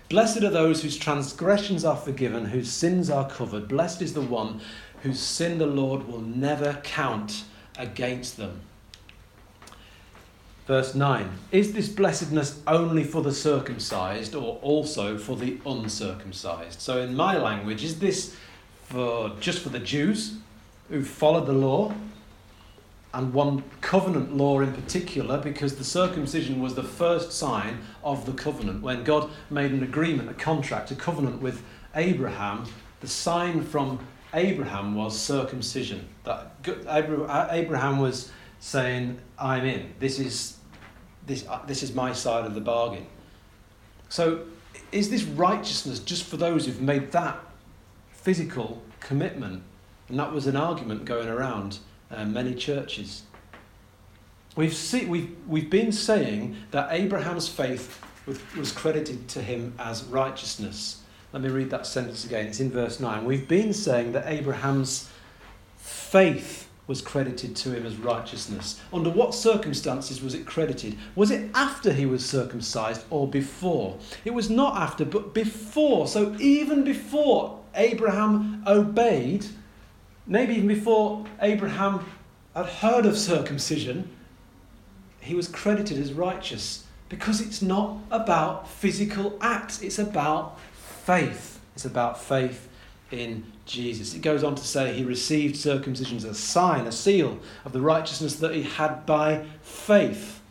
Blessed 0.10 0.44
are 0.44 0.52
those 0.52 0.84
whose 0.84 0.98
transgressions 0.98 1.84
are 1.84 1.98
forgiven, 1.98 2.46
whose 2.46 2.72
sins 2.72 3.10
are 3.10 3.28
covered. 3.28 3.68
Blessed 3.68 4.04
is 4.04 4.14
the 4.14 4.22
one 4.22 4.62
whose 5.02 5.20
sin 5.20 5.58
the 5.58 5.66
Lord 5.66 6.08
will 6.08 6.22
never 6.22 6.80
count 6.84 7.44
against 7.78 8.38
them. 8.38 8.62
Verse 10.68 10.96
9 10.96 11.30
Is 11.52 11.74
this 11.74 11.90
blessedness 11.90 12.62
only 12.66 13.04
for 13.04 13.22
the 13.22 13.34
circumcised 13.34 14.36
or 14.36 14.58
also 14.62 15.18
for 15.18 15.36
the 15.36 15.60
uncircumcised? 15.66 16.82
So, 16.82 17.00
in 17.02 17.16
my 17.16 17.38
language, 17.38 17.84
is 17.84 18.00
this 18.00 18.36
for 18.84 19.32
just 19.40 19.60
for 19.60 19.70
the 19.70 19.80
Jews 19.80 20.38
who 20.90 21.04
followed 21.04 21.48
the 21.48 21.54
law 21.54 21.94
and 23.14 23.34
one 23.34 23.64
covenant 23.80 24.36
law 24.36 24.60
in 24.60 24.74
particular, 24.74 25.38
because 25.38 25.78
the 25.78 25.84
circumcision 25.86 26.62
was 26.62 26.76
the 26.76 26.84
first 26.84 27.32
sign 27.32 27.80
of 28.04 28.26
the 28.26 28.34
covenant. 28.34 28.82
When 28.82 29.06
God 29.06 29.30
made 29.50 29.72
an 29.72 29.84
agreement, 29.84 30.30
a 30.30 30.34
contract, 30.34 30.92
a 30.92 30.96
covenant 30.96 31.42
with 31.42 31.64
Abraham, 31.96 32.66
the 33.00 33.08
sign 33.08 33.64
from 33.64 34.06
Abraham 34.34 34.96
was 34.96 35.18
circumcision. 35.18 36.10
That 36.26 36.52
Abraham 36.90 38.00
was 38.00 38.32
saying, 38.60 39.20
I'm 39.38 39.66
in. 39.66 39.94
This 40.00 40.20
is 40.20 40.58
this, 41.26 41.46
uh, 41.48 41.60
this 41.66 41.84
is 41.84 41.94
my 41.94 42.14
side 42.14 42.46
of 42.46 42.54
the 42.54 42.62
bargain. 42.62 43.08
So, 44.10 44.46
is 44.92 45.10
this 45.10 45.24
righteousness 45.24 46.00
just 46.00 46.24
for 46.24 46.38
those 46.38 46.66
who've 46.66 46.82
made 46.82 47.12
that 47.12 47.40
physical 48.12 48.82
commitment? 49.00 49.64
And 50.10 50.20
that 50.20 50.32
was 50.32 50.48
an 50.48 50.56
argument 50.56 51.06
going 51.06 51.28
around 51.28 51.80
uh, 52.12 52.26
many 52.26 52.54
churches. 52.54 53.24
We've, 54.56 54.74
see, 54.74 55.06
we've, 55.06 55.36
we've 55.48 55.70
been 55.70 55.92
saying 55.92 56.56
that 56.72 56.90
Abraham's 56.92 57.48
faith 57.48 58.02
was, 58.26 58.40
was 58.56 58.72
credited 58.72 59.28
to 59.30 59.42
him 59.42 59.74
as 59.80 60.04
righteousness. 60.04 61.02
Let 61.34 61.42
me 61.42 61.50
read 61.50 61.70
that 61.72 61.86
sentence 61.86 62.24
again. 62.24 62.48
It's 62.48 62.60
in 62.60 62.72
verse 62.72 63.00
9. 63.00 63.26
We've 63.26 63.48
been 63.48 63.74
saying 63.74 64.14
that 64.14 64.26
Abraham's 64.28 65.10
faith 65.78 66.65
was 66.88 67.02
credited 67.02 67.56
to 67.56 67.72
him 67.72 67.86
as 67.86 67.98
righteousness. 67.98 68.80
Under 68.94 69.10
what 69.10 69.34
circumstances 69.34 70.22
was 70.22 70.34
it 70.34 70.46
credited? 70.46 70.98
Was 71.16 71.32
it 71.32 71.50
after 71.54 71.92
he 71.92 72.06
was 72.06 72.26
circumcised 72.26 73.04
or 73.10 73.28
before? 73.28 73.98
It 74.24 74.34
was 74.34 74.50
not 74.50 74.76
after, 74.76 75.06
but 75.06 75.34
before. 75.34 76.08
So 76.08 76.36
even 76.40 76.84
before 76.84 77.60
Abraham 77.74 78.64
obeyed, 78.68 79.46
maybe 80.28 80.56
even 80.56 80.68
before 80.68 81.26
Abraham 81.42 82.06
had 82.56 82.68
heard 82.68 83.06
of 83.06 83.18
circumcision, 83.18 84.10
he 85.20 85.34
was 85.34 85.48
credited 85.48 85.98
as 85.98 86.14
righteous 86.14 86.86
because 87.10 87.42
it's 87.42 87.62
not 87.62 87.98
about 88.12 88.70
physical 88.70 89.38
acts, 89.42 89.82
it's 89.82 90.00
about 90.00 90.60
faith. 91.06 91.60
It's 91.76 91.86
about 91.86 92.22
faith 92.22 92.70
in 93.12 93.52
Jesus. 93.66 94.14
It 94.14 94.22
goes 94.22 94.44
on 94.44 94.56
to 94.56 94.64
say 94.64 94.94
he 94.94 95.04
received 95.04 95.56
circumcision 95.56 96.18
as 96.18 96.24
a 96.24 96.34
sign, 96.34 96.88
a 96.88 96.92
seal 96.92 97.40
of 97.64 97.74
the 97.74 97.82
righteousness 97.82 98.36
that 98.38 98.54
he 98.54 98.64
had 98.64 99.06
by 99.06 99.46
faith. 99.62 100.42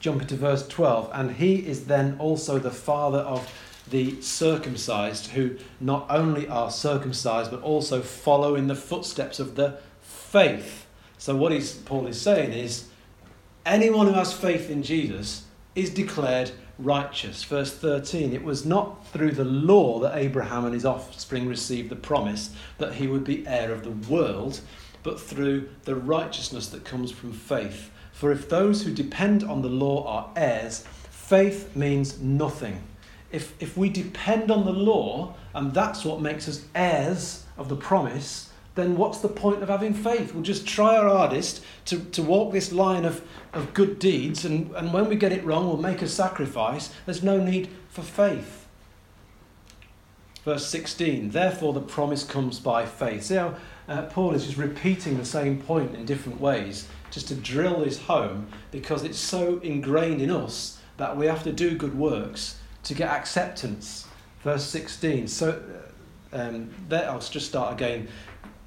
Jump 0.00 0.22
into 0.22 0.36
verse 0.36 0.66
12. 0.68 1.10
And 1.14 1.32
he 1.36 1.66
is 1.66 1.86
then 1.86 2.16
also 2.18 2.58
the 2.58 2.70
father 2.70 3.20
of 3.20 3.50
the 3.88 4.20
circumcised, 4.20 5.28
who 5.28 5.56
not 5.80 6.06
only 6.08 6.48
are 6.48 6.70
circumcised, 6.70 7.50
but 7.50 7.62
also 7.62 8.00
follow 8.00 8.54
in 8.54 8.66
the 8.66 8.74
footsteps 8.74 9.38
of 9.38 9.56
the 9.56 9.78
faith. 10.00 10.86
So, 11.18 11.36
what 11.36 11.52
Paul 11.84 12.06
is 12.06 12.20
saying 12.20 12.52
is 12.52 12.88
anyone 13.64 14.06
who 14.06 14.14
has 14.14 14.32
faith 14.32 14.70
in 14.70 14.82
Jesus 14.82 15.44
is 15.74 15.90
declared 15.90 16.50
righteous. 16.78 17.44
Verse 17.44 17.72
13 17.74 18.32
It 18.32 18.44
was 18.44 18.64
not 18.64 19.06
through 19.08 19.32
the 19.32 19.44
law 19.44 19.98
that 20.00 20.16
Abraham 20.16 20.64
and 20.64 20.74
his 20.74 20.84
offspring 20.84 21.46
received 21.46 21.90
the 21.90 21.96
promise 21.96 22.50
that 22.78 22.94
he 22.94 23.06
would 23.06 23.24
be 23.24 23.46
heir 23.46 23.72
of 23.72 23.84
the 23.84 24.12
world, 24.12 24.60
but 25.02 25.20
through 25.20 25.68
the 25.84 25.94
righteousness 25.96 26.68
that 26.68 26.84
comes 26.84 27.10
from 27.10 27.32
faith. 27.32 27.90
For 28.12 28.30
if 28.30 28.48
those 28.48 28.82
who 28.82 28.92
depend 28.92 29.44
on 29.44 29.62
the 29.62 29.68
law 29.68 30.06
are 30.06 30.30
heirs, 30.36 30.84
faith 31.10 31.74
means 31.74 32.20
nothing. 32.20 32.82
If, 33.32 33.60
if 33.60 33.76
we 33.76 33.88
depend 33.88 34.50
on 34.50 34.64
the 34.64 34.72
law, 34.72 35.34
and 35.54 35.74
that's 35.74 36.04
what 36.04 36.20
makes 36.20 36.48
us 36.48 36.64
heirs 36.74 37.44
of 37.58 37.68
the 37.68 37.76
promise, 37.76 38.50
then 38.74 38.96
what's 38.96 39.18
the 39.18 39.28
point 39.28 39.62
of 39.62 39.68
having 39.68 39.94
faith? 39.94 40.34
We'll 40.34 40.42
just 40.42 40.66
try 40.66 40.96
our 40.96 41.08
hardest 41.08 41.64
to, 41.86 42.00
to 42.06 42.22
walk 42.22 42.52
this 42.52 42.72
line 42.72 43.04
of, 43.04 43.22
of 43.52 43.72
good 43.72 43.98
deeds, 43.98 44.44
and, 44.44 44.74
and 44.74 44.92
when 44.92 45.08
we 45.08 45.16
get 45.16 45.32
it 45.32 45.44
wrong, 45.44 45.66
we'll 45.66 45.76
make 45.76 46.02
a 46.02 46.08
sacrifice. 46.08 46.92
There's 47.06 47.22
no 47.22 47.38
need 47.38 47.68
for 47.88 48.02
faith. 48.02 48.66
Verse 50.44 50.66
16, 50.66 51.30
therefore 51.30 51.72
the 51.72 51.80
promise 51.80 52.22
comes 52.22 52.60
by 52.60 52.84
faith. 52.84 53.22
See 53.24 53.36
how 53.36 53.54
uh, 53.88 54.02
Paul 54.02 54.34
is 54.34 54.44
just 54.44 54.58
repeating 54.58 55.16
the 55.16 55.24
same 55.24 55.60
point 55.62 55.94
in 55.94 56.04
different 56.04 56.40
ways, 56.40 56.88
just 57.10 57.28
to 57.28 57.34
drill 57.34 57.80
this 57.80 58.00
home, 58.00 58.48
because 58.70 59.04
it's 59.04 59.18
so 59.18 59.58
ingrained 59.60 60.20
in 60.20 60.30
us 60.30 60.80
that 60.96 61.16
we 61.16 61.26
have 61.26 61.42
to 61.44 61.52
do 61.52 61.76
good 61.76 61.96
works 61.96 62.58
to 62.82 62.94
get 62.94 63.08
acceptance. 63.08 64.06
Verse 64.42 64.64
16, 64.64 65.28
so 65.28 65.62
um, 66.32 66.68
there, 66.88 67.08
I'll 67.08 67.20
just 67.20 67.46
start 67.46 67.72
again 67.72 68.08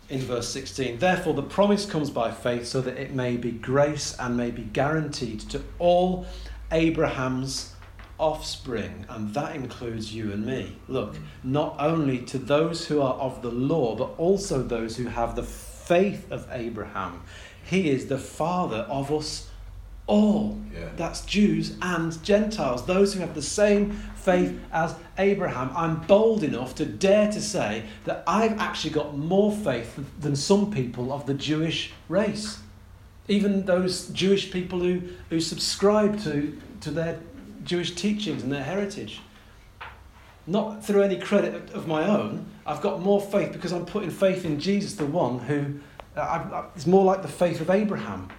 in 0.10 0.20
verse 0.22 0.50
16. 0.50 1.00
Therefore, 1.00 1.34
the 1.34 1.44
promise 1.44 1.86
comes 1.86 2.10
by 2.10 2.32
faith 2.32 2.66
so 2.66 2.82
that 2.82 2.98
it 2.98 3.14
may 3.14 3.38
be 3.38 3.52
grace 3.52 4.16
and 4.20 4.38
may 4.38 4.52
be 4.52 4.64
guaranteed 4.64 5.42
to 5.42 5.62
all 5.80 6.26
Abraham's 6.72 7.74
offspring, 8.20 9.06
and 9.10 9.34
that 9.34 9.56
includes 9.56 10.14
you 10.14 10.32
and 10.32 10.46
me. 10.46 10.78
Look, 10.88 11.14
mm. 11.14 11.20
not 11.44 11.76
only 11.80 12.20
to 12.26 12.38
those 12.38 12.88
who 12.88 13.02
are 13.02 13.14
of 13.16 13.42
the 13.42 13.52
law, 13.52 13.96
but 13.96 14.12
also 14.18 14.64
those 14.64 14.98
who 14.98 15.06
have 15.06 15.36
the 15.36 15.44
faith 15.44 16.32
of 16.32 16.48
Abraham. 16.52 17.22
He 17.64 17.90
is 17.90 18.08
the 18.08 18.18
father 18.18 18.86
of 18.90 19.12
us 19.12 19.47
all. 20.08 20.58
Yeah. 20.74 20.90
That's 20.96 21.26
Jews 21.26 21.76
and 21.82 22.22
Gentiles, 22.24 22.86
those 22.86 23.14
who 23.14 23.20
have 23.20 23.36
the 23.36 23.42
same 23.42 23.92
faith 24.16 24.60
as 24.72 24.96
Abraham. 25.18 25.72
I'm 25.76 26.02
bold 26.02 26.44
enough 26.44 26.76
to 26.76 26.86
dare 26.86 27.32
to 27.32 27.42
say 27.42 27.84
that 28.06 28.24
I've 28.26 28.60
actually 28.60 28.92
got 28.92 29.18
more 29.18 29.52
faith 29.52 30.00
than 30.20 30.36
some 30.36 30.72
people 30.72 31.14
of 31.14 31.26
the 31.26 31.34
Jewish 31.34 31.94
race. 32.10 32.60
Even 33.28 33.66
those 33.66 34.08
Jewish 34.10 34.52
people 34.52 34.80
who, 34.80 35.02
who 35.30 35.40
subscribe 35.40 36.20
to, 36.24 36.58
to 36.82 36.92
their 36.92 37.20
Jewish 37.64 37.92
teachings 37.92 38.44
and 38.44 38.52
their 38.52 38.64
heritage. 38.64 39.22
Not 40.46 40.86
through 40.86 41.04
any 41.04 41.18
credit 41.18 41.72
of 41.72 41.88
my 41.88 42.08
own, 42.08 42.46
I've 42.66 42.82
got 42.82 43.02
more 43.02 43.20
faith 43.20 43.52
because 43.52 43.74
I'm 43.74 43.86
putting 43.86 44.10
faith 44.10 44.46
in 44.46 44.60
Jesus, 44.60 44.96
the 44.96 45.06
one 45.06 45.40
who 45.40 45.80
uh, 46.16 46.22
I, 46.22 46.24
I, 46.24 46.60
uh, 46.60 46.66
it's 46.76 46.88
more 46.88 47.04
like 47.04 47.22
the 47.22 47.28
faith 47.28 47.62
of 47.62 47.70
Abraham. 47.70 48.30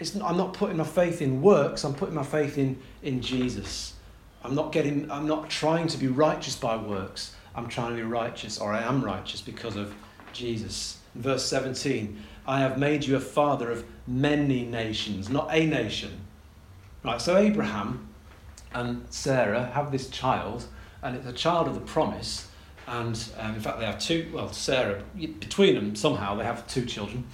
I'm 0.00 0.36
not 0.36 0.52
putting 0.52 0.76
my 0.76 0.84
faith 0.84 1.22
in 1.22 1.40
works, 1.40 1.84
I'm 1.84 1.94
putting 1.94 2.14
my 2.14 2.22
faith 2.22 2.58
in, 2.58 2.78
in 3.02 3.20
Jesus. 3.20 3.94
I'm 4.44 4.54
not, 4.54 4.70
getting, 4.70 5.10
I'm 5.10 5.26
not 5.26 5.50
trying 5.50 5.88
to 5.88 5.98
be 5.98 6.06
righteous 6.06 6.54
by 6.54 6.76
works. 6.76 7.34
I'm 7.56 7.68
trying 7.68 7.90
to 7.90 7.96
be 7.96 8.02
righteous, 8.02 8.58
or 8.58 8.72
I 8.72 8.82
am 8.82 9.02
righteous 9.02 9.40
because 9.40 9.76
of 9.76 9.94
Jesus. 10.32 10.98
Verse 11.14 11.44
17, 11.46 12.22
I 12.46 12.60
have 12.60 12.78
made 12.78 13.04
you 13.04 13.16
a 13.16 13.20
father 13.20 13.70
of 13.70 13.84
many 14.06 14.64
nations, 14.64 15.30
not 15.30 15.48
a 15.50 15.66
nation. 15.66 16.20
Right, 17.02 17.20
so 17.20 17.36
Abraham 17.36 18.08
and 18.74 19.06
Sarah 19.10 19.66
have 19.66 19.90
this 19.90 20.10
child, 20.10 20.66
and 21.02 21.16
it's 21.16 21.26
a 21.26 21.32
child 21.32 21.66
of 21.66 21.74
the 21.74 21.80
promise. 21.80 22.48
And 22.86 23.18
um, 23.38 23.54
in 23.54 23.60
fact, 23.60 23.80
they 23.80 23.86
have 23.86 23.98
two, 23.98 24.30
well, 24.32 24.52
Sarah, 24.52 25.02
between 25.16 25.74
them, 25.74 25.96
somehow, 25.96 26.36
they 26.36 26.44
have 26.44 26.66
two 26.68 26.84
children. 26.84 27.24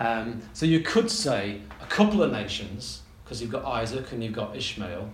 Um, 0.00 0.40
so 0.52 0.64
you 0.64 0.80
could 0.80 1.10
say 1.10 1.60
a 1.82 1.86
couple 1.86 2.22
of 2.22 2.32
nations, 2.32 3.02
because 3.24 3.42
you've 3.42 3.50
got 3.50 3.64
Isaac 3.64 4.12
and 4.12 4.22
you've 4.22 4.32
got 4.32 4.56
Ishmael. 4.56 5.10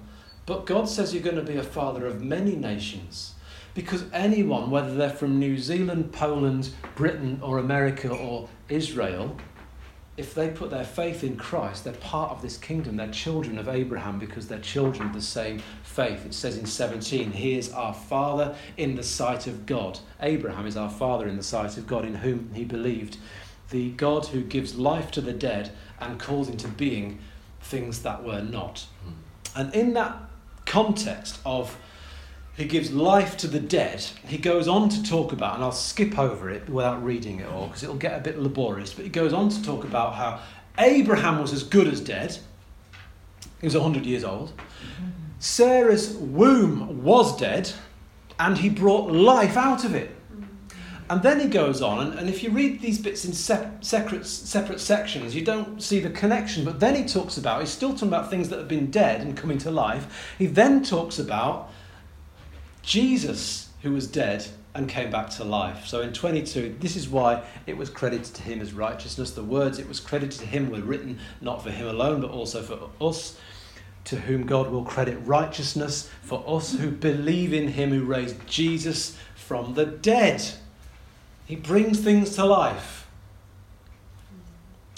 But 0.47 0.67
God 0.67 0.89
says 0.89 1.13
you're 1.13 1.23
going 1.23 1.37
to 1.37 1.43
be 1.43 1.57
a 1.57 1.63
father 1.63 2.07
of 2.07 2.23
many 2.23 2.57
nations. 2.57 3.35
Because 3.75 4.05
anyone, 4.13 4.71
whether 4.71 4.95
they're 4.95 5.11
from 5.11 5.39
New 5.39 5.59
Zealand, 5.59 6.13
Poland, 6.13 6.71
Britain, 6.97 7.39
or 7.43 7.59
America, 7.59 8.09
or 8.09 8.49
Israel, 8.69 9.37
if 10.17 10.35
they 10.35 10.49
put 10.49 10.71
their 10.71 10.85
faith 10.85 11.23
in 11.23 11.37
Christ, 11.37 11.85
they're 11.85 11.93
part 11.93 12.33
of 12.33 12.43
this 12.43 12.57
kingdom. 12.57 12.97
They're 12.97 13.07
children 13.09 13.57
of 13.57 13.69
Abraham 13.69 14.19
because 14.19 14.49
they're 14.49 14.59
children 14.59 15.09
of 15.09 15.15
the 15.15 15.23
same 15.23 15.63
faith. 15.85 16.27
It 16.27 16.35
says 16.35 16.59
in 16.59 16.67
17, 16.67 17.31
He 17.31 17.57
is 17.57 17.71
our 17.73 17.95
Father 17.95 18.57
in 18.77 18.97
the 18.97 19.05
sight 19.05 19.47
of 19.47 19.65
God. 19.65 20.01
Abraham 20.21 20.67
is 20.67 20.77
our 20.77 20.91
Father 20.91 21.29
in 21.29 21.37
the 21.37 21.43
sight 21.43 21.77
of 21.77 21.87
God, 21.87 22.05
in 22.05 22.17
whom 22.17 22.51
he 22.53 22.65
believed. 22.65 23.19
The 23.71 23.91
God 23.91 24.27
who 24.27 24.43
gives 24.43 24.77
life 24.77 25.11
to 25.13 25.21
the 25.21 25.33
dead 25.33 25.73
and 26.01 26.19
calls 26.19 26.49
into 26.49 26.69
being 26.69 27.19
things 27.61 28.03
that 28.03 28.25
were 28.25 28.41
not. 28.41 28.87
Hmm. 29.05 29.61
And 29.61 29.75
in 29.75 29.93
that 29.95 30.17
context 30.65 31.41
of 31.45 31.77
he 32.59 32.65
gives 32.65 32.91
life 32.91 33.37
to 33.37 33.47
the 33.47 33.61
dead. 33.61 34.05
He 34.27 34.37
goes 34.37 34.67
on 34.67 34.89
to 34.89 35.03
talk 35.05 35.31
about, 35.33 35.55
and 35.55 35.63
I'll 35.63 35.71
skip 35.71 36.19
over 36.19 36.51
it 36.51 36.69
without 36.69 37.05
reading 37.05 37.39
it 37.39 37.49
all 37.49 37.69
because 37.69 37.85
it'll 37.85 37.95
get 37.95 38.19
a 38.19 38.21
bit 38.21 38.37
laborious, 38.37 38.93
but 38.93 39.05
he 39.05 39.11
goes 39.11 39.33
on 39.33 39.49
to 39.49 39.63
talk 39.63 39.85
about 39.85 40.17
how 40.17 40.41
Abraham 40.77 41.41
was 41.41 41.53
as 41.53 41.63
good 41.63 41.87
as 41.87 42.01
dead. 42.01 42.37
He 43.61 43.67
was 43.67 43.75
100 43.77 44.05
years 44.05 44.25
old. 44.25 44.49
Mm-hmm. 44.49 45.07
Sarah's 45.39 46.15
womb 46.15 47.05
was 47.05 47.39
dead, 47.39 47.71
and 48.41 48.59
he 48.59 48.69
brought 48.69 49.09
life 49.13 49.57
out 49.57 49.85
of 49.85 49.95
it. 49.95 50.17
And 51.11 51.23
then 51.23 51.41
he 51.41 51.47
goes 51.47 51.81
on, 51.81 52.01
and, 52.07 52.19
and 52.19 52.29
if 52.29 52.43
you 52.43 52.51
read 52.51 52.81
these 52.81 52.99
bits 52.99 53.25
in 53.25 53.33
separate, 53.33 54.27
separate 54.27 54.81
sections, 54.81 55.35
you 55.35 55.43
don't 55.43 55.83
see 55.83 56.01
the 56.01 56.11
connection. 56.11 56.65
But 56.65 56.81
then 56.81 56.95
he 56.95 57.05
talks 57.05 57.39
about, 57.39 57.61
he's 57.61 57.71
still 57.71 57.93
talking 57.93 58.09
about 58.09 58.29
things 58.29 58.51
that 58.51 58.59
have 58.59 58.69
been 58.69 58.91
dead 58.91 59.23
and 59.23 59.37
coming 59.37 59.59
to 59.59 59.71
life. 59.71 60.35
He 60.39 60.47
then 60.47 60.83
talks 60.83 61.19
about 61.19 61.71
Jesus, 62.83 63.71
who 63.83 63.93
was 63.93 64.07
dead 64.07 64.47
and 64.75 64.89
came 64.89 65.11
back 65.11 65.31
to 65.31 65.45
life. 65.45 65.87
So 65.87 66.03
in 66.03 66.13
22, 66.13 66.77
this 66.79 66.95
is 66.95 67.09
why 67.09 67.43
it 67.67 67.77
was 67.77 67.91
credited 67.91 68.35
to 68.35 68.43
him 68.43 68.61
as 68.61 68.73
righteousness. 68.73 69.31
The 69.31 69.43
words 69.43 69.79
it 69.79 69.89
was 69.89 70.01
credited 70.01 70.39
to 70.41 70.47
him 70.47 70.71
were 70.71 70.81
written 70.81 71.19
not 71.41 71.63
for 71.63 71.71
him 71.71 71.89
alone, 71.89 72.21
but 72.21 72.31
also 72.31 72.63
for 72.63 72.91
us, 73.05 73.39
to 74.05 74.17
whom 74.17 74.47
God 74.47 74.71
will 74.71 74.85
credit 74.85 75.19
righteousness, 75.25 76.09
for 76.23 76.45
us 76.47 76.75
who 76.75 76.91
believe 76.91 77.53
in 77.53 77.69
him 77.69 77.91
who 77.91 78.05
raised 78.05 78.47
Jesus 78.47 79.19
from 79.35 79.75
the 79.75 79.87
dead. 79.87 80.43
He 81.49 81.57
brings 81.57 81.99
things 81.99 82.37
to 82.37 82.45
life. 82.45 83.09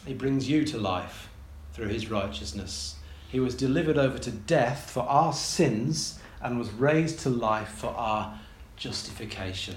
He 0.04 0.14
brings 0.14 0.50
you 0.50 0.64
to 0.64 0.78
life 0.78 1.28
through 1.72 1.86
his 1.86 2.10
righteousness. 2.10 2.96
He 3.28 3.38
was 3.38 3.54
delivered 3.54 3.96
over 3.96 4.18
to 4.18 4.32
death 4.32 4.90
for 4.90 5.04
our 5.04 5.32
sins 5.32 6.18
and 6.42 6.58
was 6.58 6.72
raised 6.72 7.20
to 7.20 7.30
life 7.30 7.68
for 7.68 7.90
our 7.90 8.36
justification. 8.76 9.76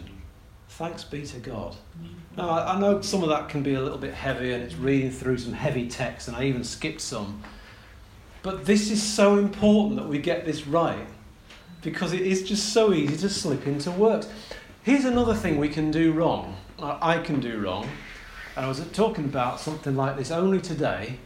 Thanks 0.67 1.03
be 1.03 1.23
to 1.27 1.37
God. 1.37 1.75
Now, 2.35 2.49
I 2.49 2.79
know 2.79 3.01
some 3.01 3.21
of 3.21 3.29
that 3.29 3.49
can 3.49 3.61
be 3.61 3.75
a 3.75 3.81
little 3.81 3.99
bit 3.99 4.15
heavy 4.15 4.51
and 4.51 4.63
it's 4.63 4.73
reading 4.73 5.11
through 5.11 5.37
some 5.37 5.53
heavy 5.53 5.87
text, 5.87 6.27
and 6.27 6.35
I 6.35 6.45
even 6.45 6.63
skipped 6.63 7.01
some. 7.01 7.43
But 8.41 8.65
this 8.65 8.89
is 8.89 9.03
so 9.03 9.37
important 9.37 9.97
that 9.97 10.07
we 10.07 10.17
get 10.17 10.43
this 10.43 10.65
right 10.65 11.05
because 11.83 12.13
it 12.13 12.21
is 12.21 12.41
just 12.41 12.73
so 12.73 12.93
easy 12.93 13.15
to 13.17 13.29
slip 13.29 13.67
into 13.67 13.91
works. 13.91 14.27
Here's 14.83 15.05
another 15.05 15.33
thing 15.33 15.59
we 15.59 15.69
can 15.69 15.91
do 15.91 16.11
wrong, 16.11 16.57
I 16.77 17.19
can 17.19 17.39
do 17.39 17.57
wrong. 17.57 17.87
And 18.57 18.65
I 18.65 18.67
was 18.67 18.85
talking 18.91 19.23
about 19.23 19.61
something 19.61 19.95
like 19.95 20.17
this 20.17 20.29
only 20.29 20.59
today. 20.59 21.19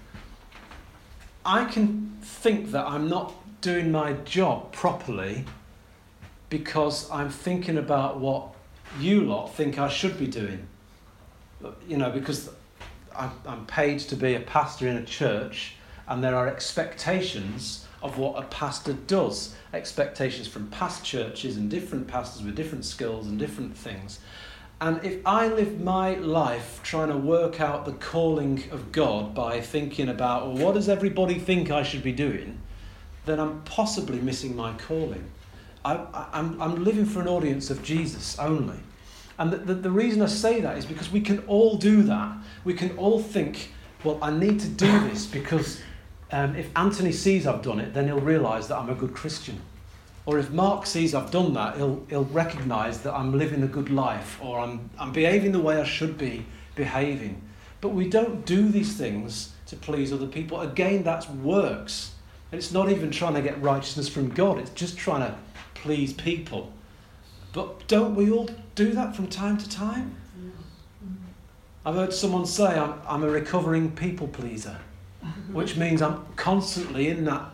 I 1.43 1.65
can 1.65 2.19
think 2.21 2.69
that 2.69 2.85
I'm 2.85 3.09
not 3.09 3.33
doing 3.61 3.91
my 3.91 4.13
job 4.13 4.71
properly 4.73 5.43
because 6.49 7.09
I'm 7.09 7.31
thinking 7.31 7.79
about 7.79 8.19
what 8.19 8.53
you 8.99 9.21
lot 9.21 9.55
think 9.55 9.79
I 9.79 9.89
should 9.89 10.19
be 10.19 10.27
doing. 10.27 10.67
You 11.87 11.97
know, 11.97 12.11
because 12.11 12.51
I'm 13.15 13.65
paid 13.65 14.01
to 14.01 14.15
be 14.15 14.35
a 14.35 14.39
pastor 14.39 14.87
in 14.87 14.97
a 14.97 15.03
church, 15.03 15.77
and 16.07 16.23
there 16.23 16.35
are 16.35 16.47
expectations 16.47 17.86
of 18.01 18.17
what 18.17 18.41
a 18.41 18.47
pastor 18.47 18.93
does. 18.93 19.55
Expectations 19.73 20.47
from 20.47 20.67
past 20.67 21.03
churches 21.03 21.57
and 21.57 21.69
different 21.69 22.07
pastors 22.07 22.43
with 22.43 22.55
different 22.55 22.85
skills 22.85 23.27
and 23.27 23.39
different 23.39 23.75
things. 23.75 24.19
And 24.79 25.03
if 25.03 25.25
I 25.25 25.47
live 25.47 25.81
my 25.81 26.13
life 26.15 26.79
trying 26.83 27.09
to 27.09 27.17
work 27.17 27.59
out 27.59 27.85
the 27.85 27.93
calling 27.93 28.63
of 28.71 28.91
God 28.91 29.33
by 29.33 29.59
thinking 29.61 30.07
about, 30.07 30.47
well, 30.47 30.65
what 30.65 30.75
does 30.75 30.87
everybody 30.87 31.39
think 31.39 31.71
I 31.71 31.81
should 31.81 32.03
be 32.03 32.11
doing? 32.11 32.61
then 33.27 33.39
I'm 33.39 33.61
possibly 33.61 34.19
missing 34.19 34.55
my 34.55 34.73
calling. 34.73 35.29
I, 35.85 35.95
am 35.95 36.07
I'm, 36.33 36.61
I'm 36.61 36.83
living 36.83 37.05
for 37.05 37.21
an 37.21 37.27
audience 37.27 37.69
of 37.69 37.83
Jesus 37.83 38.39
only. 38.39 38.79
And 39.37 39.51
the, 39.51 39.57
the, 39.57 39.73
the 39.75 39.91
reason 39.91 40.23
I 40.23 40.25
say 40.25 40.61
that 40.61 40.77
is 40.77 40.85
because 40.85 41.11
we 41.11 41.21
can 41.21 41.39
all 41.45 41.77
do 41.77 42.01
that. 42.03 42.35
We 42.63 42.73
can 42.73 42.97
all 42.97 43.21
think, 43.21 43.71
well, 44.03 44.17
I 44.21 44.31
need 44.31 44.59
to 44.61 44.67
do 44.67 44.99
this 45.07 45.27
because 45.27 45.79
um, 46.31 46.55
if 46.55 46.69
Anthony 46.75 47.11
sees 47.11 47.47
I've 47.47 47.61
done 47.61 47.79
it, 47.79 47.93
then 47.93 48.05
he'll 48.05 48.19
realise 48.19 48.67
that 48.67 48.77
I'm 48.77 48.89
a 48.89 48.95
good 48.95 49.13
Christian. 49.13 49.61
Or 50.25 50.37
if 50.37 50.51
Mark 50.51 50.85
sees 50.85 51.15
I've 51.15 51.31
done 51.31 51.53
that, 51.53 51.77
he'll, 51.77 52.03
he'll 52.09 52.25
recognise 52.25 52.99
that 53.01 53.13
I'm 53.13 53.37
living 53.37 53.63
a 53.63 53.67
good 53.67 53.89
life 53.89 54.37
or 54.41 54.59
I'm, 54.59 54.89
I'm 54.99 55.13
behaving 55.13 55.53
the 55.53 55.59
way 55.59 55.79
I 55.79 55.85
should 55.85 56.17
be 56.17 56.45
behaving. 56.75 57.41
But 57.79 57.89
we 57.89 58.09
don't 58.09 58.45
do 58.45 58.67
these 58.67 58.97
things 58.97 59.53
to 59.67 59.77
please 59.77 60.11
other 60.11 60.27
people. 60.27 60.59
Again, 60.59 61.03
that's 61.03 61.29
works. 61.29 62.13
And 62.51 62.59
it's 62.59 62.73
not 62.73 62.89
even 62.89 63.09
trying 63.09 63.35
to 63.35 63.41
get 63.41 63.61
righteousness 63.61 64.09
from 64.09 64.29
God, 64.29 64.57
it's 64.57 64.71
just 64.71 64.97
trying 64.97 65.21
to 65.21 65.35
please 65.75 66.13
people. 66.13 66.71
But 67.53 67.87
don't 67.87 68.15
we 68.15 68.29
all 68.29 68.49
do 68.75 68.91
that 68.93 69.15
from 69.15 69.27
time 69.27 69.57
to 69.57 69.69
time? 69.69 70.15
I've 71.85 71.95
heard 71.95 72.13
someone 72.13 72.45
say 72.45 72.77
I'm, 72.77 72.95
I'm 73.07 73.23
a 73.23 73.29
recovering 73.29 73.91
people 73.91 74.27
pleaser, 74.27 74.77
which 75.51 75.75
means 75.75 76.01
I'm 76.01 76.25
constantly 76.35 77.09
in 77.09 77.25
that 77.25 77.51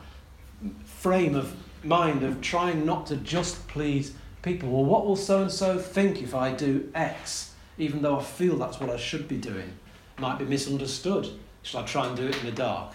frame 0.86 1.36
of 1.36 1.56
mind 1.84 2.23
of 2.23 2.41
trying 2.41 2.86
not 2.86 3.08
to 3.08 3.17
just 3.17 3.67
please 3.67 4.13
people. 4.41 4.69
Well, 4.69 4.86
what 4.86 5.06
will 5.06 5.15
so 5.15 5.41
and 5.41 5.52
so 5.52 5.78
think 5.78 6.21
if 6.21 6.34
I 6.36 6.54
do 6.54 6.89
X, 6.93 7.54
even 7.78 8.02
though 8.02 8.19
I 8.19 8.23
feel 8.23 8.58
that's 8.58 8.80
what 8.80 8.89
I 8.89 8.97
should 8.97 9.28
be 9.28 9.38
doing? 9.38 9.73
Might 10.17 10.39
be 10.39 10.45
misunderstood. 10.45 11.28
Shall 11.63 11.82
I 11.82 11.86
try 11.86 12.08
and 12.08 12.15
do 12.15 12.28
it 12.28 12.38
in 12.39 12.45
the 12.45 12.52
dark? 12.52 12.93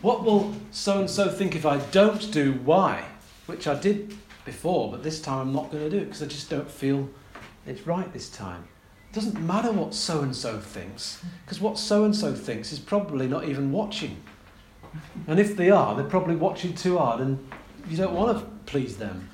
What 0.00 0.24
will 0.24 0.54
so 0.70 1.00
and 1.00 1.10
so 1.10 1.28
think 1.28 1.54
if 1.54 1.66
I 1.66 1.78
don't 1.78 2.32
do 2.32 2.52
Y? 2.64 3.04
Which 3.46 3.66
I 3.66 3.74
did 3.74 4.16
before, 4.44 4.90
but 4.90 5.02
this 5.02 5.20
time 5.20 5.48
I'm 5.48 5.52
not 5.52 5.70
going 5.70 5.84
to 5.84 5.90
do 5.90 5.98
it 5.98 6.04
because 6.06 6.22
I 6.22 6.26
just 6.26 6.48
don't 6.48 6.70
feel 6.70 7.08
it's 7.66 7.86
right 7.86 8.10
this 8.12 8.28
time. 8.28 8.64
It 9.10 9.14
doesn't 9.14 9.40
matter 9.40 9.72
what 9.72 9.92
so 9.92 10.20
and 10.20 10.34
so 10.34 10.60
thinks, 10.60 11.20
because 11.44 11.60
what 11.60 11.78
so 11.78 12.04
and 12.04 12.14
so 12.14 12.32
thinks 12.32 12.72
is 12.72 12.78
probably 12.78 13.26
not 13.26 13.44
even 13.44 13.72
watching. 13.72 14.22
And 15.26 15.40
if 15.40 15.56
they 15.56 15.70
are, 15.70 15.96
they're 15.96 16.04
probably 16.04 16.36
watching 16.36 16.74
too 16.74 16.98
hard 16.98 17.20
and 17.20 17.44
you 17.88 17.96
don't 17.96 18.14
want 18.14 18.38
to 18.38 18.46
please 18.66 18.98
them. 18.98 19.28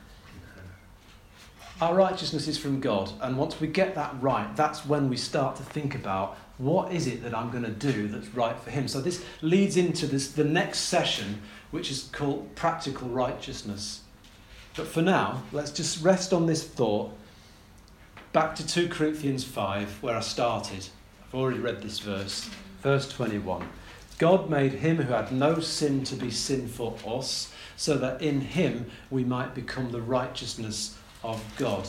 Our 1.83 1.95
righteousness 1.95 2.49
is 2.49 2.57
from 2.57 2.81
God, 2.81 3.12
and 3.21 3.37
once 3.37 3.61
we 3.61 3.67
get 3.67 3.95
that 3.97 4.15
right, 4.23 4.55
that's 4.57 4.87
when 4.87 5.11
we 5.11 5.19
start 5.19 5.57
to 5.57 5.62
think 5.62 5.95
about 5.95 6.39
what 6.57 6.91
is 6.91 7.07
it 7.07 7.23
that 7.23 7.37
I'm 7.37 7.51
going 7.51 7.65
to 7.65 7.71
do 7.71 8.09
that's 8.09 8.29
right 8.29 8.59
for 8.59 8.71
him? 8.71 8.89
So 8.89 9.03
this 9.03 9.23
leads 9.43 9.77
into 9.77 10.07
this 10.07 10.33
the 10.33 10.45
next 10.45 10.81
session, 10.81 11.43
which 11.71 11.91
is 11.91 12.09
called 12.12 12.55
practical 12.55 13.09
righteousness. 13.11 14.01
But 14.75 14.87
for 14.87 15.03
now, 15.03 15.43
let's 15.53 15.71
just 15.71 16.03
rest 16.03 16.33
on 16.33 16.47
this 16.47 16.65
thought. 16.65 17.12
Back 18.37 18.55
to 18.57 18.66
2 18.66 18.90
Corinthians 18.90 19.44
5, 19.44 20.03
where 20.03 20.14
I 20.14 20.20
started. 20.20 20.90
I've 21.25 21.35
already 21.35 21.59
read 21.59 21.81
this 21.81 22.01
verse. 22.01 22.51
Verse 22.83 23.09
21. 23.09 23.66
God 24.18 24.51
made 24.51 24.72
him 24.72 24.99
who 24.99 25.11
had 25.11 25.33
no 25.33 25.59
sin 25.61 26.05
to 26.05 26.16
be 26.16 26.31
sin 26.31 26.68
for 26.68 26.99
us, 27.07 27.51
so 27.79 27.96
that 27.96 28.20
in 28.20 28.42
him 28.42 28.90
we 29.11 29.25
might 29.25 29.55
become 29.55 29.90
the 29.90 30.03
righteousness 30.03 30.99
of 31.25 31.42
God. 31.57 31.88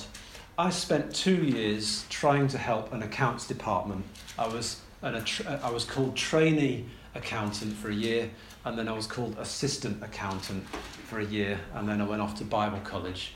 I 0.58 0.70
spent 0.70 1.14
two 1.14 1.36
years 1.36 2.06
trying 2.08 2.48
to 2.48 2.58
help 2.58 2.94
an 2.94 3.04
accounts 3.04 3.46
department. 3.46 4.06
I 4.40 4.48
was 4.48 4.80
tra- 5.26 5.60
I 5.62 5.70
was 5.70 5.84
called 5.84 6.16
trainee 6.16 6.86
accountant 7.14 7.74
for 7.74 7.90
a 7.90 7.94
year, 7.94 8.30
and 8.64 8.80
then 8.80 8.88
I 8.88 8.94
was 8.94 9.06
called 9.06 9.36
assistant 9.38 10.02
accountant 10.02 10.66
for 10.70 11.20
a 11.20 11.26
year, 11.26 11.60
and 11.74 11.90
then 11.90 12.00
I 12.00 12.06
went 12.06 12.22
off 12.22 12.36
to 12.36 12.46
Bible 12.46 12.80
college. 12.86 13.34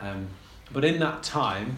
Um, 0.00 0.28
but 0.72 0.82
in 0.82 0.98
that 1.00 1.22
time, 1.22 1.76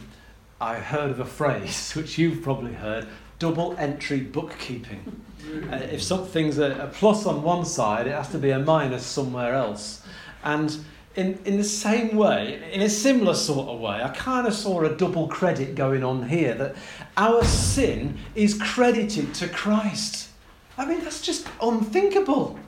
I 0.61 0.79
heard 0.79 1.11
of 1.11 1.21
a 1.21 1.25
phrase 1.25 1.93
which 1.97 2.19
you've 2.19 2.43
probably 2.43 2.75
heard 2.75 3.07
double 3.39 3.77
entry 3.79 4.21
bookkeeping. 4.21 5.23
Uh, 5.71 5.77
if 5.93 6.03
something's 6.03 6.59
a, 6.59 6.73
a 6.73 6.87
plus 6.89 7.25
on 7.25 7.41
one 7.41 7.65
side, 7.65 8.09
it 8.09 8.11
has 8.11 8.29
to 8.31 8.39
be 8.39 8.51
a 8.51 8.59
minus 8.59 9.07
somewhere 9.07 9.55
else. 9.55 10.03
And 10.43 10.77
in, 11.15 11.39
in 11.45 11.57
the 11.57 11.65
same 11.65 12.17
way, 12.17 12.69
in 12.73 12.83
a 12.83 12.89
similar 12.89 13.35
sort 13.35 13.69
of 13.69 13.79
way, 13.81 14.03
I 14.03 14.09
kind 14.09 14.49
of 14.49 14.55
saw 14.55 14.83
a 14.83 14.95
double 14.95 15.29
credit 15.29 15.77
going 15.77 16.03
on 16.03 16.29
here 16.29 16.55
that 16.55 16.75
our 17.17 17.45
sin 17.45 18.19
is 18.35 18.55
credited 18.61 19.35
to 19.35 19.49
Christ. 19.49 20.31
I 20.77 20.85
mean, 20.85 21.01
that's 21.01 21.23
just 21.23 21.49
unthinkable, 21.63 22.59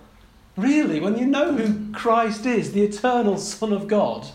really, 0.56 1.00
when 1.00 1.18
you 1.18 1.26
know 1.26 1.52
who 1.52 1.92
Christ 1.92 2.46
is, 2.46 2.72
the 2.72 2.84
eternal 2.84 3.38
Son 3.38 3.72
of 3.72 3.88
God, 3.88 4.28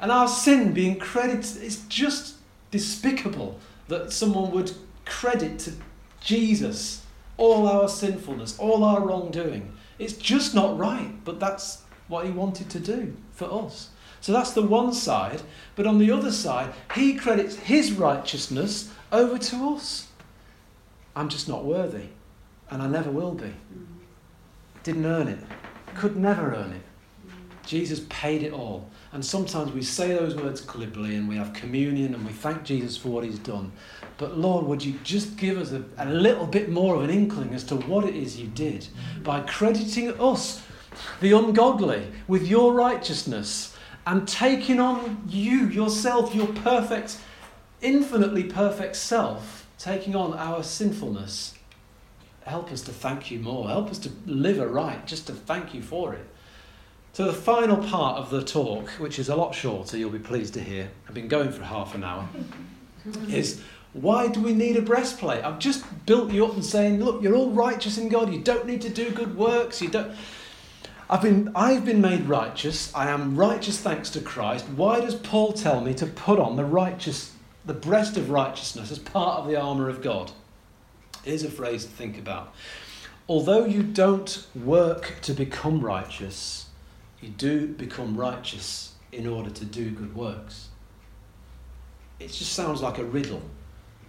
and 0.00 0.12
our 0.12 0.28
sin 0.28 0.72
being 0.72 0.98
credited, 0.98 1.62
it's 1.62 1.84
just 1.88 2.35
despicable 2.70 3.58
that 3.88 4.12
someone 4.12 4.50
would 4.52 4.72
credit 5.04 5.58
to 5.60 5.72
Jesus 6.20 7.04
all 7.36 7.68
our 7.68 7.88
sinfulness, 7.88 8.58
all 8.58 8.82
our 8.82 9.00
wrongdoing. 9.00 9.72
It's 9.98 10.14
just 10.14 10.54
not 10.54 10.78
right, 10.78 11.12
but 11.24 11.40
that's 11.40 11.82
what 12.08 12.26
he 12.26 12.32
wanted 12.32 12.70
to 12.70 12.80
do 12.80 13.16
for 13.32 13.52
us. 13.66 13.90
So 14.20 14.32
that's 14.32 14.52
the 14.52 14.62
one 14.62 14.92
side. 14.92 15.42
But 15.74 15.86
on 15.86 15.98
the 15.98 16.10
other 16.10 16.32
side, 16.32 16.72
he 16.94 17.14
credits 17.14 17.56
his 17.56 17.92
righteousness 17.92 18.90
over 19.12 19.38
to 19.38 19.74
us. 19.74 20.08
I'm 21.14 21.28
just 21.28 21.48
not 21.48 21.64
worthy, 21.64 22.08
and 22.70 22.82
I 22.82 22.88
never 22.88 23.10
will 23.10 23.34
be. 23.34 23.54
Didn't 24.82 25.06
earn 25.06 25.28
it, 25.28 25.38
could 25.94 26.16
never 26.16 26.54
earn 26.54 26.72
it. 26.72 26.82
Jesus 27.64 28.00
paid 28.08 28.42
it 28.42 28.52
all. 28.52 28.90
And 29.16 29.24
sometimes 29.24 29.72
we 29.72 29.80
say 29.80 30.12
those 30.12 30.34
words 30.34 30.60
glibly 30.60 31.16
and 31.16 31.26
we 31.26 31.36
have 31.36 31.54
communion 31.54 32.12
and 32.12 32.26
we 32.26 32.34
thank 32.34 32.64
Jesus 32.64 32.98
for 32.98 33.08
what 33.08 33.24
he's 33.24 33.38
done. 33.38 33.72
But 34.18 34.36
Lord, 34.36 34.66
would 34.66 34.84
you 34.84 34.98
just 35.04 35.38
give 35.38 35.56
us 35.56 35.72
a, 35.72 35.82
a 35.96 36.04
little 36.04 36.46
bit 36.46 36.68
more 36.68 36.96
of 36.96 37.02
an 37.02 37.08
inkling 37.08 37.54
as 37.54 37.64
to 37.64 37.76
what 37.76 38.04
it 38.04 38.14
is 38.14 38.38
you 38.38 38.48
did 38.48 38.86
by 39.22 39.40
crediting 39.40 40.20
us 40.20 40.62
the 41.22 41.32
ungodly 41.32 42.12
with 42.28 42.46
your 42.46 42.74
righteousness 42.74 43.74
and 44.06 44.28
taking 44.28 44.80
on 44.80 45.22
you, 45.26 45.66
yourself, 45.66 46.34
your 46.34 46.48
perfect, 46.48 47.16
infinitely 47.80 48.44
perfect 48.44 48.96
self, 48.96 49.66
taking 49.78 50.14
on 50.14 50.34
our 50.34 50.62
sinfulness. 50.62 51.54
Help 52.42 52.70
us 52.70 52.82
to 52.82 52.92
thank 52.92 53.30
you 53.30 53.38
more. 53.38 53.70
Help 53.70 53.88
us 53.88 53.98
to 54.00 54.10
live 54.26 54.60
aright, 54.60 55.06
just 55.06 55.26
to 55.28 55.32
thank 55.32 55.72
you 55.72 55.80
for 55.80 56.12
it. 56.12 56.26
So, 57.16 57.24
the 57.24 57.32
final 57.32 57.78
part 57.78 58.18
of 58.18 58.28
the 58.28 58.42
talk, 58.42 58.90
which 58.98 59.18
is 59.18 59.30
a 59.30 59.36
lot 59.36 59.54
shorter, 59.54 59.96
you'll 59.96 60.10
be 60.10 60.18
pleased 60.18 60.52
to 60.52 60.60
hear, 60.60 60.90
I've 61.08 61.14
been 61.14 61.28
going 61.28 61.50
for 61.50 61.64
half 61.64 61.94
an 61.94 62.04
hour, 62.04 62.28
is 63.30 63.62
why 63.94 64.28
do 64.28 64.42
we 64.42 64.52
need 64.52 64.76
a 64.76 64.82
breastplate? 64.82 65.42
I've 65.42 65.58
just 65.58 65.86
built 66.04 66.30
you 66.30 66.44
up 66.44 66.52
and 66.52 66.62
saying, 66.62 67.02
look, 67.02 67.22
you're 67.22 67.34
all 67.34 67.52
righteous 67.52 67.96
in 67.96 68.10
God. 68.10 68.34
You 68.34 68.40
don't 68.40 68.66
need 68.66 68.82
to 68.82 68.90
do 68.90 69.10
good 69.12 69.34
works. 69.34 69.80
You 69.80 69.88
don't. 69.88 70.14
I've 71.08 71.22
been, 71.22 71.52
I've 71.54 71.86
been 71.86 72.02
made 72.02 72.28
righteous. 72.28 72.94
I 72.94 73.08
am 73.08 73.34
righteous 73.34 73.80
thanks 73.80 74.10
to 74.10 74.20
Christ. 74.20 74.66
Why 74.68 75.00
does 75.00 75.14
Paul 75.14 75.54
tell 75.54 75.80
me 75.80 75.94
to 75.94 76.04
put 76.04 76.38
on 76.38 76.56
the 76.56 76.66
righteous, 76.66 77.32
the 77.64 77.72
breast 77.72 78.18
of 78.18 78.28
righteousness 78.28 78.92
as 78.92 78.98
part 78.98 79.38
of 79.40 79.48
the 79.48 79.58
armour 79.58 79.88
of 79.88 80.02
God? 80.02 80.32
Here's 81.24 81.44
a 81.44 81.50
phrase 81.50 81.86
to 81.86 81.90
think 81.90 82.18
about. 82.18 82.52
Although 83.26 83.64
you 83.64 83.82
don't 83.82 84.46
work 84.54 85.14
to 85.22 85.32
become 85.32 85.80
righteous, 85.80 86.65
you 87.20 87.28
do 87.28 87.66
become 87.68 88.16
righteous 88.16 88.92
in 89.12 89.26
order 89.26 89.50
to 89.50 89.64
do 89.64 89.90
good 89.90 90.14
works. 90.14 90.68
It 92.18 92.28
just 92.28 92.52
sounds 92.52 92.82
like 92.82 92.98
a 92.98 93.04
riddle. 93.04 93.42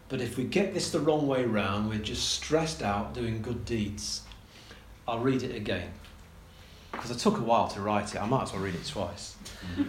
But 0.09 0.21
if 0.21 0.37
we 0.37 0.45
get 0.45 0.73
this 0.73 0.91
the 0.91 0.99
wrong 0.99 1.27
way 1.27 1.45
round, 1.45 1.89
we're 1.89 1.99
just 1.99 2.29
stressed 2.29 2.81
out 2.81 3.13
doing 3.13 3.41
good 3.41 3.65
deeds. 3.65 4.21
I'll 5.07 5.19
read 5.19 5.43
it 5.43 5.55
again 5.55 5.91
because 6.91 7.11
it 7.11 7.19
took 7.19 7.37
a 7.37 7.41
while 7.41 7.67
to 7.69 7.81
write 7.81 8.15
it. 8.15 8.21
I 8.21 8.25
might 8.25 8.43
as 8.43 8.53
well 8.53 8.61
read 8.61 8.75
it 8.75 8.85
twice. 8.85 9.35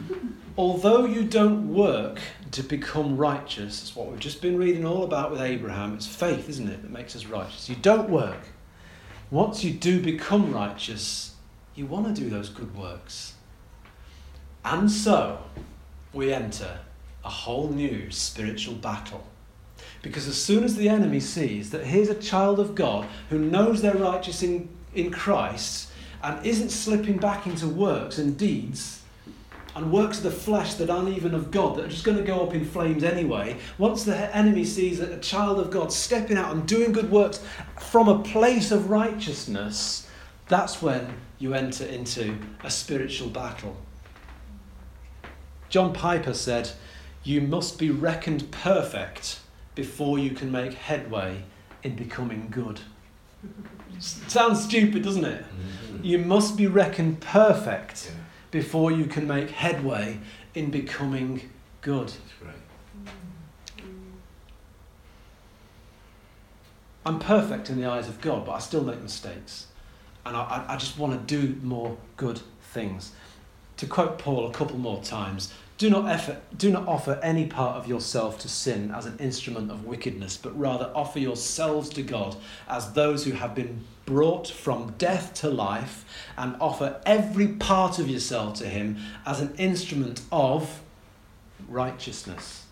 Although 0.59 1.04
you 1.07 1.24
don't 1.24 1.72
work 1.72 2.20
to 2.50 2.62
become 2.62 3.16
righteous, 3.16 3.83
it's 3.83 3.96
what 3.96 4.11
we've 4.11 4.20
just 4.20 4.42
been 4.42 4.57
reading 4.59 4.85
all 4.85 5.04
about 5.04 5.31
with 5.31 5.40
Abraham. 5.40 5.94
It's 5.94 6.07
faith, 6.07 6.48
isn't 6.48 6.68
it, 6.68 6.83
that 6.83 6.90
makes 6.90 7.16
us 7.16 7.26
righteous. 7.26 7.68
You 7.68 7.76
don't 7.76 8.11
work. 8.11 8.40
Once 9.31 9.62
you 9.62 9.72
do 9.72 10.02
become 10.02 10.52
righteous, 10.52 11.35
you 11.78 11.86
want 11.86 12.06
to 12.06 12.20
do 12.20 12.28
those 12.28 12.48
good 12.48 12.76
works. 12.76 13.34
And 14.64 14.90
so, 14.90 15.38
we 16.12 16.32
enter 16.32 16.80
a 17.24 17.28
whole 17.28 17.68
new 17.68 18.10
spiritual 18.10 18.74
battle. 18.74 19.24
Because 20.02 20.26
as 20.26 20.40
soon 20.40 20.64
as 20.64 20.76
the 20.76 20.88
enemy 20.88 21.20
sees 21.20 21.70
that 21.70 21.84
here's 21.84 22.08
a 22.08 22.14
child 22.14 22.58
of 22.58 22.74
God 22.74 23.06
who 23.30 23.38
knows 23.38 23.80
they're 23.80 23.94
righteous 23.94 24.42
in, 24.42 24.68
in 24.94 25.10
Christ, 25.10 25.90
and 26.22 26.44
isn't 26.44 26.70
slipping 26.70 27.18
back 27.18 27.46
into 27.46 27.68
works 27.68 28.18
and 28.18 28.36
deeds 28.36 29.02
and 29.76 29.92
works 29.92 30.18
of 30.18 30.24
the 30.24 30.30
flesh 30.32 30.74
that 30.74 30.90
aren't 30.90 31.16
even 31.16 31.32
of 31.34 31.52
God, 31.52 31.76
that 31.76 31.84
are 31.84 31.88
just 31.88 32.02
going 32.02 32.18
to 32.18 32.24
go 32.24 32.40
up 32.40 32.54
in 32.54 32.64
flames 32.64 33.04
anyway, 33.04 33.56
once 33.78 34.02
the 34.02 34.36
enemy 34.36 34.64
sees 34.64 34.98
that 34.98 35.12
a 35.12 35.18
child 35.18 35.60
of 35.60 35.70
God 35.70 35.92
stepping 35.92 36.36
out 36.36 36.52
and 36.52 36.66
doing 36.66 36.90
good 36.90 37.10
works 37.12 37.40
from 37.78 38.08
a 38.08 38.18
place 38.18 38.72
of 38.72 38.90
righteousness, 38.90 40.07
that's 40.48 40.82
when 40.82 41.14
you 41.38 41.54
enter 41.54 41.84
into 41.84 42.38
a 42.64 42.70
spiritual 42.70 43.28
battle. 43.28 43.76
John 45.68 45.92
Piper 45.92 46.34
said, 46.34 46.70
You 47.22 47.40
must 47.40 47.78
be 47.78 47.90
reckoned 47.90 48.50
perfect 48.50 49.40
before 49.74 50.18
you 50.18 50.30
can 50.30 50.50
make 50.50 50.74
headway 50.74 51.44
in 51.82 51.94
becoming 51.94 52.48
good. 52.50 52.80
Sounds 53.98 54.64
stupid, 54.64 55.02
doesn't 55.02 55.24
it? 55.24 55.44
Mm-hmm. 55.44 56.04
You 56.04 56.18
must 56.18 56.56
be 56.56 56.66
reckoned 56.66 57.20
perfect 57.20 58.06
yeah. 58.11 58.22
before 58.50 58.90
you 58.90 59.04
can 59.04 59.26
make 59.26 59.50
headway 59.50 60.18
in 60.54 60.70
becoming 60.70 61.50
good. 61.82 62.12
I'm 67.04 67.18
perfect 67.18 67.70
in 67.70 67.80
the 67.80 67.87
eyes 67.87 68.08
of 68.08 68.20
God, 68.20 68.44
but 68.44 68.52
I 68.52 68.58
still 68.58 68.84
make 68.84 69.00
mistakes. 69.00 69.68
And 70.28 70.36
I, 70.36 70.66
I 70.68 70.76
just 70.76 70.98
want 70.98 71.14
to 71.14 71.36
do 71.36 71.58
more 71.62 71.96
good 72.18 72.40
things. 72.72 73.12
To 73.78 73.86
quote 73.86 74.18
Paul 74.18 74.46
a 74.46 74.52
couple 74.52 74.76
more 74.76 75.02
times, 75.02 75.52
do 75.78 75.88
not, 75.88 76.10
effort, 76.10 76.42
do 76.56 76.70
not 76.70 76.86
offer 76.86 77.18
any 77.22 77.46
part 77.46 77.76
of 77.76 77.88
yourself 77.88 78.38
to 78.40 78.48
sin 78.48 78.90
as 78.90 79.06
an 79.06 79.16
instrument 79.18 79.70
of 79.70 79.86
wickedness, 79.86 80.36
but 80.36 80.58
rather 80.58 80.90
offer 80.94 81.18
yourselves 81.18 81.88
to 81.90 82.02
God 82.02 82.36
as 82.68 82.92
those 82.92 83.24
who 83.24 83.32
have 83.32 83.54
been 83.54 83.84
brought 84.04 84.48
from 84.48 84.94
death 84.98 85.32
to 85.34 85.48
life, 85.48 86.04
and 86.36 86.56
offer 86.60 87.00
every 87.06 87.48
part 87.48 87.98
of 87.98 88.08
yourself 88.08 88.54
to 88.54 88.66
Him 88.66 88.98
as 89.24 89.40
an 89.40 89.54
instrument 89.56 90.20
of 90.32 90.82
righteousness. 91.68 92.64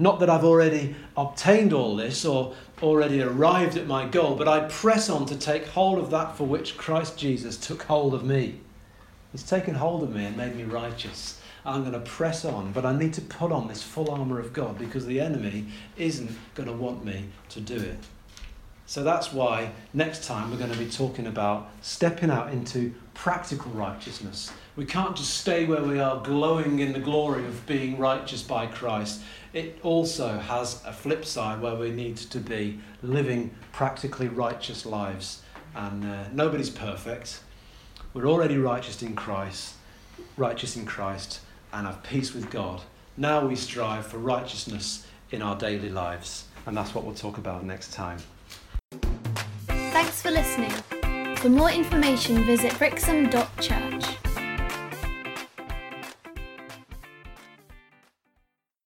Not 0.00 0.18
that 0.20 0.30
I've 0.30 0.44
already 0.44 0.94
obtained 1.14 1.74
all 1.74 1.94
this 1.94 2.24
or 2.24 2.54
already 2.82 3.20
arrived 3.20 3.76
at 3.76 3.86
my 3.86 4.08
goal, 4.08 4.34
but 4.34 4.48
I 4.48 4.60
press 4.60 5.10
on 5.10 5.26
to 5.26 5.36
take 5.36 5.66
hold 5.66 5.98
of 5.98 6.08
that 6.10 6.38
for 6.38 6.44
which 6.44 6.78
Christ 6.78 7.18
Jesus 7.18 7.58
took 7.58 7.82
hold 7.82 8.14
of 8.14 8.24
me. 8.24 8.60
He's 9.30 9.42
taken 9.42 9.74
hold 9.74 10.02
of 10.02 10.14
me 10.14 10.24
and 10.24 10.38
made 10.38 10.56
me 10.56 10.62
righteous. 10.64 11.38
I'm 11.66 11.82
going 11.82 11.92
to 11.92 12.00
press 12.00 12.46
on, 12.46 12.72
but 12.72 12.86
I 12.86 12.96
need 12.96 13.12
to 13.12 13.20
put 13.20 13.52
on 13.52 13.68
this 13.68 13.82
full 13.82 14.10
armour 14.10 14.40
of 14.40 14.54
God 14.54 14.78
because 14.78 15.04
the 15.04 15.20
enemy 15.20 15.66
isn't 15.98 16.30
going 16.54 16.70
to 16.70 16.74
want 16.74 17.04
me 17.04 17.26
to 17.50 17.60
do 17.60 17.76
it. 17.76 17.98
So 18.90 19.04
that's 19.04 19.32
why 19.32 19.70
next 19.94 20.24
time 20.24 20.50
we're 20.50 20.56
going 20.56 20.72
to 20.72 20.76
be 20.76 20.90
talking 20.90 21.28
about 21.28 21.70
stepping 21.80 22.28
out 22.28 22.52
into 22.52 22.92
practical 23.14 23.70
righteousness. 23.70 24.50
We 24.74 24.84
can't 24.84 25.14
just 25.14 25.34
stay 25.34 25.64
where 25.64 25.84
we 25.84 26.00
are, 26.00 26.20
glowing 26.20 26.80
in 26.80 26.92
the 26.92 26.98
glory 26.98 27.46
of 27.46 27.64
being 27.66 27.98
righteous 27.98 28.42
by 28.42 28.66
Christ. 28.66 29.20
It 29.52 29.78
also 29.84 30.40
has 30.40 30.82
a 30.84 30.92
flip 30.92 31.24
side 31.24 31.60
where 31.60 31.76
we 31.76 31.92
need 31.92 32.16
to 32.16 32.40
be 32.40 32.80
living 33.00 33.54
practically 33.70 34.26
righteous 34.26 34.84
lives. 34.84 35.42
And 35.76 36.04
uh, 36.04 36.24
nobody's 36.32 36.70
perfect. 36.70 37.42
We're 38.12 38.26
already 38.26 38.58
righteous 38.58 39.04
in 39.04 39.14
Christ, 39.14 39.74
righteous 40.36 40.74
in 40.74 40.84
Christ 40.84 41.42
and 41.72 41.86
have 41.86 42.02
peace 42.02 42.34
with 42.34 42.50
God. 42.50 42.82
Now 43.16 43.46
we 43.46 43.54
strive 43.54 44.08
for 44.08 44.18
righteousness 44.18 45.06
in 45.30 45.42
our 45.42 45.54
daily 45.54 45.90
lives, 45.90 46.46
and 46.66 46.76
that's 46.76 46.92
what 46.92 47.04
we'll 47.04 47.14
talk 47.14 47.38
about 47.38 47.64
next 47.64 47.92
time. 47.92 48.18
Thanks 49.92 50.22
for 50.22 50.30
listening. 50.30 50.72
For 51.36 51.48
more 51.48 51.70
information, 51.70 52.44
visit 52.44 52.76
brixham.church. 52.78 54.19